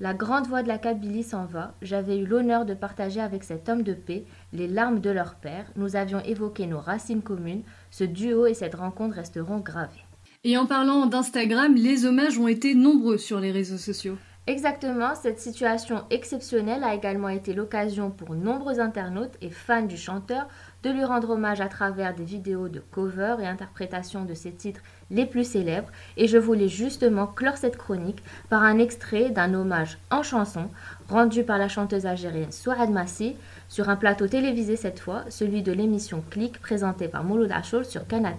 La 0.03 0.15
grande 0.15 0.47
voix 0.47 0.63
de 0.63 0.69
la 0.69 0.79
Kabylie 0.79 1.23
s'en 1.23 1.45
va, 1.45 1.75
j'avais 1.83 2.17
eu 2.17 2.25
l'honneur 2.25 2.65
de 2.65 2.73
partager 2.73 3.21
avec 3.21 3.45
cet 3.45 3.69
homme 3.69 3.83
de 3.83 3.93
paix 3.93 4.25
les 4.55 4.67
larmes 4.67 5.01
de 5.01 5.11
leur 5.11 5.35
père, 5.35 5.67
nous 5.77 5.95
avions 5.95 6.21
évoqué 6.21 6.67
nos 6.67 6.81
racines 6.81 7.21
communes, 7.21 7.65
ce 7.91 8.05
duo 8.05 8.47
et 8.47 8.55
cette 8.55 8.77
rencontre 8.77 9.17
resteront 9.17 9.59
gravés. 9.59 10.07
Et 10.43 10.57
en 10.57 10.65
parlant 10.65 11.05
d'Instagram, 11.05 11.75
les 11.75 12.07
hommages 12.07 12.39
ont 12.39 12.49
été 12.49 12.75
nombreux 12.75 13.19
sur 13.19 13.41
les 13.41 13.53
réseaux 13.53 13.77
sociaux. 13.77 14.17
Exactement, 14.47 15.15
cette 15.15 15.39
situation 15.39 16.05
exceptionnelle 16.11 16.83
a 16.83 16.95
également 16.95 17.29
été 17.29 17.53
l'occasion 17.53 18.11
pour 18.11 18.35
nombreux 18.35 18.81
internautes 18.81 19.37
et 19.43 19.51
fans 19.51 19.83
du 19.83 19.99
chanteur 19.99 20.49
de 20.83 20.91
lui 20.91 21.05
rendre 21.05 21.31
hommage 21.31 21.61
à 21.61 21.69
travers 21.69 22.15
des 22.15 22.25
vidéos 22.25 22.69
de 22.69 22.81
cover 22.81 23.37
et 23.41 23.47
interprétation 23.47 24.25
de 24.25 24.33
ses 24.33 24.53
titres 24.53 24.81
les 25.11 25.27
plus 25.27 25.45
célèbres 25.45 25.91
et 26.17 26.27
je 26.27 26.39
voulais 26.39 26.69
justement 26.69 27.27
clore 27.27 27.59
cette 27.59 27.77
chronique 27.77 28.25
par 28.49 28.63
un 28.63 28.79
extrait 28.79 29.29
d'un 29.29 29.53
hommage 29.53 29.99
en 30.11 30.23
chanson 30.23 30.71
rendu 31.09 31.45
par 31.45 31.59
la 31.59 31.69
chanteuse 31.69 32.07
algérienne 32.07 32.51
Souad 32.51 32.91
Massi 32.91 33.37
sur 33.69 33.91
un 33.91 33.97
plateau 33.97 34.27
télévisé 34.27 34.75
cette 34.77 35.01
fois, 35.01 35.25
celui 35.29 35.63
de 35.63 35.73
l'émission 35.73 36.25
Click 36.31 36.61
présentée 36.61 37.09
par 37.09 37.25
Mouloud 37.25 37.53
Achour 37.53 37.85
sur 37.85 38.07
Canal+. 38.07 38.35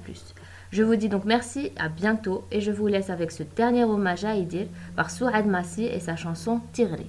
Je 0.72 0.84
vous 0.84 0.96
dis 0.96 1.10
donc 1.10 1.26
merci, 1.26 1.74
à 1.78 1.90
bientôt 1.90 2.46
et 2.50 2.62
je 2.62 2.72
vous 2.72 2.88
laisse 2.88 3.10
avec 3.10 3.32
ce 3.32 3.44
dernier 3.44 3.84
hommage 3.84 4.24
à 4.24 4.36
Idir 4.36 4.68
par 4.96 5.12
Souad 5.12 5.46
Massi 5.46 5.84
et 5.84 6.00
sa 6.00 6.16
chanson 6.16 6.62
Tirri. 6.72 7.08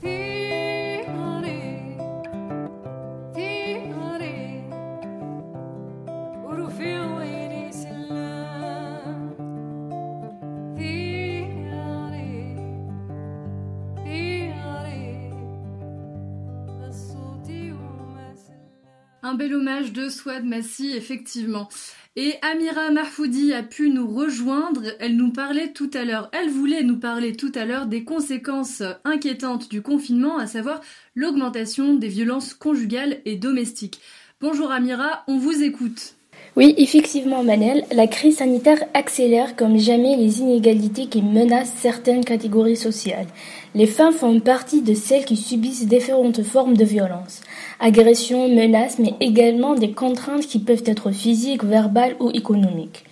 Un 19.24 19.34
bel 19.34 19.54
hommage 19.54 19.92
de 19.92 20.08
Souad 20.08 20.44
Massi, 20.44 20.94
effectivement. 20.96 21.68
Et 22.14 22.34
Amira 22.42 22.90
Mahfoudi 22.90 23.54
a 23.54 23.62
pu 23.62 23.88
nous 23.88 24.06
rejoindre. 24.06 24.82
Elle 25.00 25.16
nous 25.16 25.32
parlait 25.32 25.72
tout 25.72 25.90
à 25.94 26.04
l'heure, 26.04 26.28
elle 26.32 26.50
voulait 26.50 26.82
nous 26.82 26.98
parler 26.98 27.34
tout 27.34 27.52
à 27.54 27.64
l'heure 27.64 27.86
des 27.86 28.04
conséquences 28.04 28.82
inquiétantes 29.04 29.70
du 29.70 29.80
confinement, 29.80 30.36
à 30.36 30.46
savoir 30.46 30.82
l'augmentation 31.14 31.94
des 31.94 32.08
violences 32.08 32.52
conjugales 32.52 33.22
et 33.24 33.36
domestiques. 33.36 34.02
Bonjour 34.42 34.70
Amira, 34.70 35.24
on 35.26 35.38
vous 35.38 35.62
écoute. 35.62 36.16
Oui, 36.54 36.74
effectivement, 36.76 37.42
Manel, 37.42 37.82
la 37.94 38.06
crise 38.06 38.36
sanitaire 38.36 38.84
accélère 38.92 39.56
comme 39.56 39.78
jamais 39.78 40.16
les 40.16 40.40
inégalités 40.40 41.06
qui 41.06 41.22
menacent 41.22 41.72
certaines 41.78 42.26
catégories 42.26 42.76
sociales. 42.76 43.26
Les 43.74 43.86
femmes 43.86 44.12
font 44.12 44.38
partie 44.38 44.82
de 44.82 44.92
celles 44.92 45.24
qui 45.24 45.38
subissent 45.38 45.86
différentes 45.86 46.42
formes 46.42 46.76
de 46.76 46.84
violence, 46.84 47.40
agressions, 47.80 48.54
menaces, 48.54 48.98
mais 48.98 49.14
également 49.20 49.74
des 49.74 49.92
contraintes 49.92 50.46
qui 50.46 50.58
peuvent 50.58 50.82
être 50.84 51.10
physiques, 51.10 51.64
verbales 51.64 52.16
ou 52.20 52.28
économiques. 52.34 53.04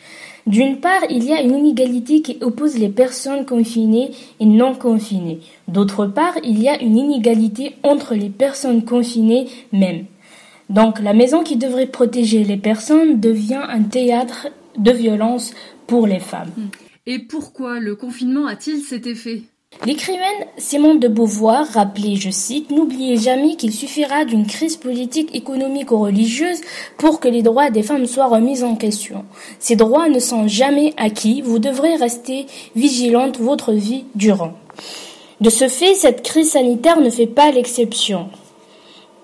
D'une 0.47 0.77
part, 0.77 1.05
il 1.09 1.25
y 1.25 1.33
a 1.33 1.41
une 1.41 1.57
inégalité 1.57 2.21
qui 2.21 2.37
oppose 2.43 2.77
les 2.77 2.91
personnes 2.91 3.47
confinées 3.47 4.11
et 4.41 4.45
non 4.45 4.75
confinées. 4.75 5.41
D'autre 5.67 6.05
part, 6.05 6.35
il 6.45 6.61
y 6.61 6.69
a 6.69 6.79
une 6.83 6.99
inégalité 6.99 7.77
entre 7.85 8.15
les 8.15 8.29
personnes 8.29 8.85
confinées 8.85 9.47
mêmes. 9.73 10.05
Donc 10.71 11.01
la 11.01 11.13
maison 11.13 11.43
qui 11.43 11.57
devrait 11.57 11.87
protéger 11.87 12.45
les 12.45 12.57
personnes 12.57 13.19
devient 13.19 13.63
un 13.69 13.83
théâtre 13.83 14.47
de 14.79 14.93
violence 14.93 15.53
pour 15.89 16.07
les 16.07 16.21
femmes. 16.21 16.53
Et 17.07 17.19
pourquoi 17.19 17.81
le 17.81 17.97
confinement 17.97 18.47
a-t-il 18.47 18.81
cet 18.81 19.07
effet? 19.09 19.43
L'écrivaine 19.85 20.47
Simone 20.59 21.01
de 21.01 21.09
Beauvoir 21.09 21.67
rappelait, 21.67 22.17
je 22.17 22.31
cite, 22.31 22.71
N'oubliez 22.71 23.17
jamais 23.17 23.57
qu'il 23.57 23.73
suffira 23.73 24.25
d'une 24.25 24.47
crise 24.47 24.77
politique, 24.77 25.35
économique 25.35 25.91
ou 25.91 25.99
religieuse 25.99 26.61
pour 26.99 27.19
que 27.19 27.29
les 27.29 27.43
droits 27.43 27.71
des 27.71 27.83
femmes 27.83 28.07
soient 28.07 28.29
remis 28.29 28.63
en 28.63 28.77
question. 28.77 29.25
Ces 29.59 29.77
droits 29.77 30.09
ne 30.09 30.19
sont 30.21 30.47
jamais 30.47 30.95
acquis, 30.97 31.41
vous 31.43 31.59
devrez 31.59 31.97
rester 31.97 32.47
vigilante 32.77 33.39
votre 33.39 33.73
vie 33.73 34.05
durant. 34.15 34.55
De 35.41 35.51
ce 35.51 35.69
fait, 35.69 35.95
cette 35.95 36.23
crise 36.23 36.51
sanitaire 36.51 37.01
ne 37.01 37.11
fait 37.11 37.27
pas 37.27 37.51
l'exception 37.51 38.29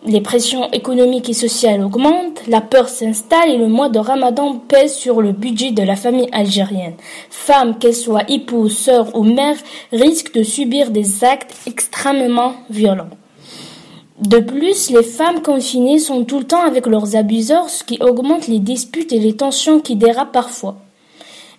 les 0.07 0.21
pressions 0.21 0.71
économiques 0.71 1.29
et 1.29 1.35
sociales 1.35 1.83
augmentent, 1.83 2.47
la 2.47 2.61
peur 2.61 2.89
s'installe 2.89 3.51
et 3.51 3.57
le 3.57 3.67
mois 3.67 3.89
de 3.89 3.99
Ramadan 3.99 4.55
pèse 4.57 4.95
sur 4.95 5.21
le 5.21 5.33
budget 5.33 5.73
de 5.73 5.83
la 5.83 5.97
famille 5.97 6.29
algérienne. 6.33 6.95
Femmes, 7.29 7.77
qu'elles 7.79 7.95
soient 7.95 8.29
épouses, 8.31 8.79
sœurs 8.79 9.17
ou 9.17 9.25
mères, 9.25 9.59
risquent 9.93 10.35
de 10.35 10.45
subir 10.45 10.91
des 10.91 11.25
actes 11.25 11.55
extrêmement 11.67 12.55
violents. 12.71 13.11
De 14.21 14.39
plus, 14.39 14.91
les 14.91 15.03
femmes 15.03 15.43
confinées 15.43 15.99
sont 15.99 16.25
tout 16.25 16.39
le 16.39 16.47
temps 16.47 16.65
avec 16.65 16.87
leurs 16.87 17.17
abuseurs, 17.17 17.69
ce 17.69 17.85
qui 17.85 17.99
augmente 18.01 18.47
les 18.47 18.61
disputes 18.61 19.13
et 19.13 19.19
les 19.19 19.37
tensions 19.37 19.81
qui 19.81 19.97
dérapent 19.97 20.33
parfois. 20.33 20.77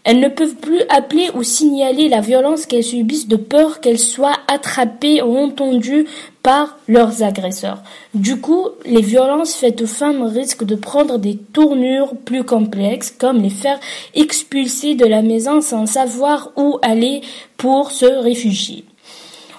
Elles 0.03 0.21
ne 0.21 0.29
peuvent 0.29 0.55
plus 0.55 0.81
appeler 0.87 1.29
ou 1.35 1.43
signaler 1.43 2.07
la 2.07 2.21
violence 2.21 2.65
qu'elles 2.65 2.81
subissent 2.81 3.27
de 3.27 3.35
peur 3.35 3.81
qu'elles 3.81 3.99
soient 3.99 4.37
attrapées 4.47 5.21
ou 5.21 5.37
entendues 5.37 6.07
par 6.47 6.77
leurs 6.87 7.23
agresseurs. 7.23 7.83
Du 8.13 8.39
coup, 8.39 8.67
les 8.85 9.01
violences 9.01 9.53
faites 9.53 9.81
aux 9.81 9.85
femmes 9.85 10.21
risquent 10.23 10.63
de 10.63 10.75
prendre 10.75 11.19
des 11.19 11.35
tournures 11.35 12.15
plus 12.23 12.45
complexes, 12.45 13.11
comme 13.11 13.41
les 13.41 13.49
faire 13.49 13.77
expulser 14.15 14.95
de 14.95 15.05
la 15.05 15.21
maison 15.21 15.59
sans 15.59 15.85
savoir 15.85 16.53
où 16.55 16.77
aller 16.81 17.19
pour 17.57 17.91
se 17.91 18.05
réfugier. 18.05 18.85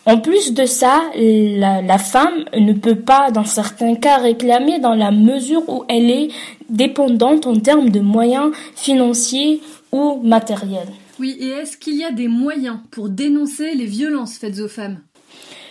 En 0.06 0.16
plus 0.16 0.54
de 0.54 0.64
ça, 0.64 1.02
la, 1.14 1.82
la, 1.82 1.98
femme 1.98 2.46
ne 2.54 2.72
peut 2.72 3.00
pas, 3.00 3.30
dans 3.32 3.44
certains 3.44 3.94
cas, 3.94 4.16
réclamer 4.16 4.78
dans 4.78 4.94
la 4.94 5.10
mesure 5.10 5.68
où 5.68 5.84
elle 5.90 6.10
est 6.10 6.28
dépendante 6.70 7.46
en 7.46 7.56
termes 7.60 7.90
de 7.90 8.00
moyens 8.00 8.52
financiers 8.74 9.60
ou 9.92 10.22
matériels. 10.24 10.88
Oui, 11.20 11.36
et 11.38 11.48
est-ce 11.48 11.76
qu'il 11.76 11.96
y 11.96 12.04
a 12.04 12.12
des 12.12 12.28
moyens 12.28 12.78
pour 12.90 13.10
dénoncer 13.10 13.74
les 13.74 13.86
violences 13.86 14.38
faites 14.38 14.60
aux 14.60 14.68
femmes? 14.68 15.00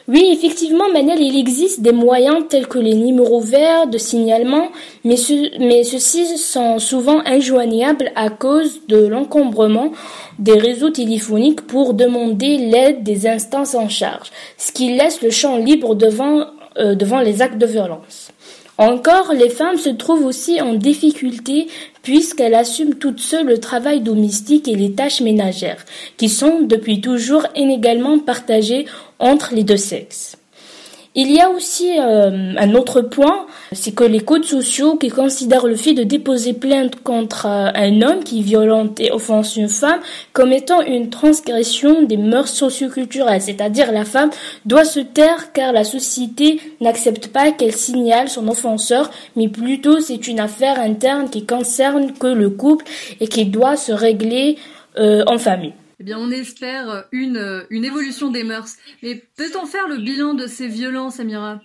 Oui, 0.07 0.29
effectivement, 0.31 0.89
Manel, 0.93 1.21
il 1.21 1.37
existe 1.37 1.81
des 1.81 1.91
moyens 1.91 2.45
tels 2.47 2.67
que 2.67 2.79
les 2.79 2.93
numéros 2.93 3.41
verts 3.41 3.87
de 3.87 3.97
signalement, 3.97 4.69
mais, 5.03 5.17
mais 5.59 5.83
ceux-ci 5.83 6.37
sont 6.37 6.79
souvent 6.79 7.21
injoignables 7.25 8.13
à 8.15 8.29
cause 8.29 8.79
de 8.87 9.05
l'encombrement 9.05 9.91
des 10.39 10.57
réseaux 10.57 10.91
téléphoniques 10.91 11.67
pour 11.67 11.93
demander 11.93 12.57
l'aide 12.57 13.03
des 13.03 13.27
instances 13.27 13.75
en 13.75 13.89
charge, 13.89 14.31
ce 14.57 14.71
qui 14.71 14.95
laisse 14.95 15.21
le 15.21 15.29
champ 15.29 15.57
libre 15.57 15.93
devant, 15.93 16.45
euh, 16.77 16.95
devant 16.95 17.19
les 17.19 17.41
actes 17.41 17.57
de 17.57 17.65
violence. 17.65 18.31
Encore, 18.77 19.33
les 19.33 19.49
femmes 19.49 19.77
se 19.77 19.89
trouvent 19.89 20.25
aussi 20.25 20.61
en 20.61 20.75
difficulté 20.75 21.67
puisqu'elles 22.03 22.53
assument 22.53 22.93
toutes 22.93 23.19
seules 23.19 23.47
le 23.47 23.57
travail 23.57 24.01
domestique 24.01 24.67
et 24.67 24.75
les 24.75 24.93
tâches 24.93 25.19
ménagères, 25.19 25.83
qui 26.15 26.29
sont 26.29 26.61
depuis 26.61 27.01
toujours 27.01 27.47
inégalement 27.55 28.19
partagées 28.19 28.85
entre 29.19 29.53
les 29.53 29.63
deux 29.63 29.77
sexes. 29.77 30.37
Il 31.19 31.31
y 31.31 31.41
a 31.41 31.49
aussi 31.49 31.99
euh, 31.99 32.53
un 32.57 32.75
autre 32.75 33.01
point, 33.01 33.47
c'est 33.71 33.91
que 33.95 34.03
les 34.03 34.19
codes 34.19 34.45
sociaux 34.45 34.97
qui 34.97 35.07
considèrent 35.07 35.65
le 35.65 35.75
fait 35.75 35.95
de 35.95 36.03
déposer 36.03 36.53
plainte 36.53 37.01
contre 37.01 37.47
euh, 37.47 37.71
un 37.73 38.03
homme 38.03 38.23
qui 38.23 38.43
violente 38.43 38.99
et 38.99 39.11
offense 39.11 39.55
une 39.55 39.67
femme 39.67 39.99
comme 40.31 40.53
étant 40.53 40.79
une 40.81 41.09
transgression 41.09 42.03
des 42.03 42.17
mœurs 42.17 42.49
socioculturelles, 42.49 43.41
c'est-à-dire 43.41 43.91
la 43.91 44.05
femme 44.05 44.29
doit 44.65 44.85
se 44.85 44.99
taire 44.99 45.53
car 45.53 45.73
la 45.73 45.83
société 45.83 46.61
n'accepte 46.81 47.29
pas 47.29 47.51
qu'elle 47.51 47.75
signale 47.75 48.29
son 48.29 48.47
offenseur, 48.47 49.09
mais 49.35 49.47
plutôt 49.47 49.99
c'est 49.99 50.27
une 50.27 50.39
affaire 50.39 50.79
interne 50.79 51.31
qui 51.31 51.47
concerne 51.47 52.13
que 52.13 52.27
le 52.27 52.51
couple 52.51 52.85
et 53.19 53.27
qui 53.27 53.45
doit 53.45 53.75
se 53.75 53.91
régler 53.91 54.57
euh, 54.99 55.23
en 55.25 55.39
famille. 55.39 55.73
Eh 55.99 56.03
bien, 56.03 56.17
on 56.19 56.29
espère 56.29 57.05
une, 57.11 57.65
une 57.69 57.85
évolution 57.85 58.29
des 58.29 58.43
mœurs. 58.43 58.75
Mais 59.01 59.15
peut-on 59.35 59.65
faire 59.65 59.87
le 59.87 59.97
bilan 59.97 60.33
de 60.33 60.47
ces 60.47 60.67
violences, 60.67 61.19
Amira? 61.19 61.59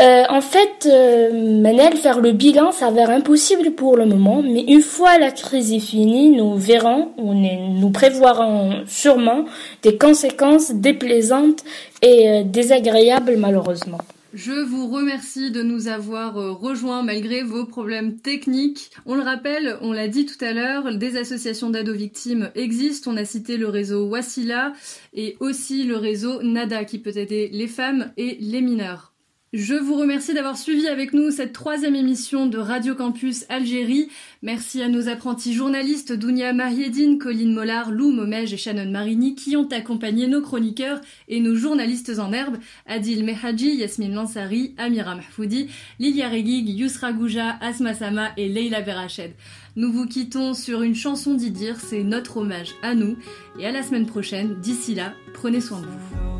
Euh, 0.00 0.22
en 0.28 0.40
fait, 0.40 0.86
euh, 0.86 1.60
Manel, 1.60 1.96
faire 1.96 2.20
le 2.20 2.30
bilan 2.30 2.70
s'avère 2.70 3.10
impossible 3.10 3.72
pour 3.72 3.96
le 3.96 4.06
moment, 4.06 4.42
mais 4.42 4.62
une 4.62 4.80
fois 4.82 5.18
la 5.18 5.32
crise 5.32 5.72
est 5.72 5.80
finie, 5.80 6.30
nous 6.30 6.54
verrons, 6.54 7.12
ou 7.16 7.34
nous 7.34 7.90
prévoirons 7.90 8.84
sûrement 8.86 9.44
des 9.82 9.98
conséquences 9.98 10.70
déplaisantes 10.72 11.64
et 12.02 12.28
euh, 12.28 12.42
désagréables 12.44 13.36
malheureusement. 13.38 13.98
Je 14.38 14.52
vous 14.52 14.86
remercie 14.86 15.50
de 15.50 15.64
nous 15.64 15.88
avoir 15.88 16.38
euh, 16.38 16.52
rejoints 16.52 17.02
malgré 17.02 17.42
vos 17.42 17.66
problèmes 17.66 18.20
techniques. 18.20 18.92
On 19.04 19.16
le 19.16 19.22
rappelle, 19.22 19.76
on 19.80 19.92
l'a 19.92 20.06
dit 20.06 20.26
tout 20.26 20.44
à 20.44 20.52
l'heure, 20.52 20.96
des 20.96 21.16
associations 21.16 21.70
d'aide 21.70 21.88
aux 21.88 21.94
victimes 21.94 22.52
existent. 22.54 23.10
On 23.10 23.16
a 23.16 23.24
cité 23.24 23.56
le 23.56 23.68
réseau 23.68 24.06
Wassila 24.06 24.74
et 25.12 25.36
aussi 25.40 25.82
le 25.82 25.96
réseau 25.96 26.40
NADA 26.40 26.84
qui 26.84 27.00
peut 27.00 27.16
aider 27.16 27.48
les 27.52 27.66
femmes 27.66 28.12
et 28.16 28.36
les 28.40 28.60
mineurs. 28.60 29.12
Je 29.54 29.74
vous 29.74 29.94
remercie 29.94 30.34
d'avoir 30.34 30.58
suivi 30.58 30.88
avec 30.88 31.14
nous 31.14 31.30
cette 31.30 31.54
troisième 31.54 31.94
émission 31.94 32.44
de 32.44 32.58
Radio 32.58 32.94
Campus 32.94 33.46
Algérie. 33.48 34.10
Merci 34.42 34.82
à 34.82 34.88
nos 34.88 35.08
apprentis 35.08 35.54
journalistes 35.54 36.12
Dounia 36.12 36.52
Mahiedine, 36.52 37.16
Colline 37.16 37.54
Mollard, 37.54 37.90
Lou 37.90 38.12
Momej 38.12 38.52
et 38.52 38.58
Shannon 38.58 38.90
Marini 38.90 39.34
qui 39.34 39.56
ont 39.56 39.66
accompagné 39.68 40.26
nos 40.26 40.42
chroniqueurs 40.42 41.00
et 41.28 41.40
nos 41.40 41.54
journalistes 41.54 42.18
en 42.18 42.30
herbe, 42.34 42.58
Adil 42.84 43.24
Mehadji, 43.24 43.74
Yasmine 43.74 44.12
Lansari, 44.12 44.74
Amira 44.76 45.14
Mahfoudi, 45.14 45.70
Lilia 45.98 46.28
Regig, 46.28 46.68
Yusra 46.68 47.14
Gouja, 47.14 47.56
Asma 47.62 47.94
Sama 47.94 48.32
et 48.36 48.50
Leila 48.50 48.82
Berached. 48.82 49.32
Nous 49.76 49.90
vous 49.90 50.04
quittons 50.04 50.52
sur 50.52 50.82
une 50.82 50.94
chanson 50.94 51.32
d'Idir, 51.32 51.80
c'est 51.80 52.02
notre 52.02 52.36
hommage 52.36 52.74
à 52.82 52.94
nous 52.94 53.16
et 53.58 53.64
à 53.64 53.72
la 53.72 53.82
semaine 53.82 54.04
prochaine. 54.04 54.56
D'ici 54.60 54.94
là, 54.94 55.14
prenez 55.32 55.62
soin 55.62 55.80
de 55.80 55.86
vous. 55.86 56.37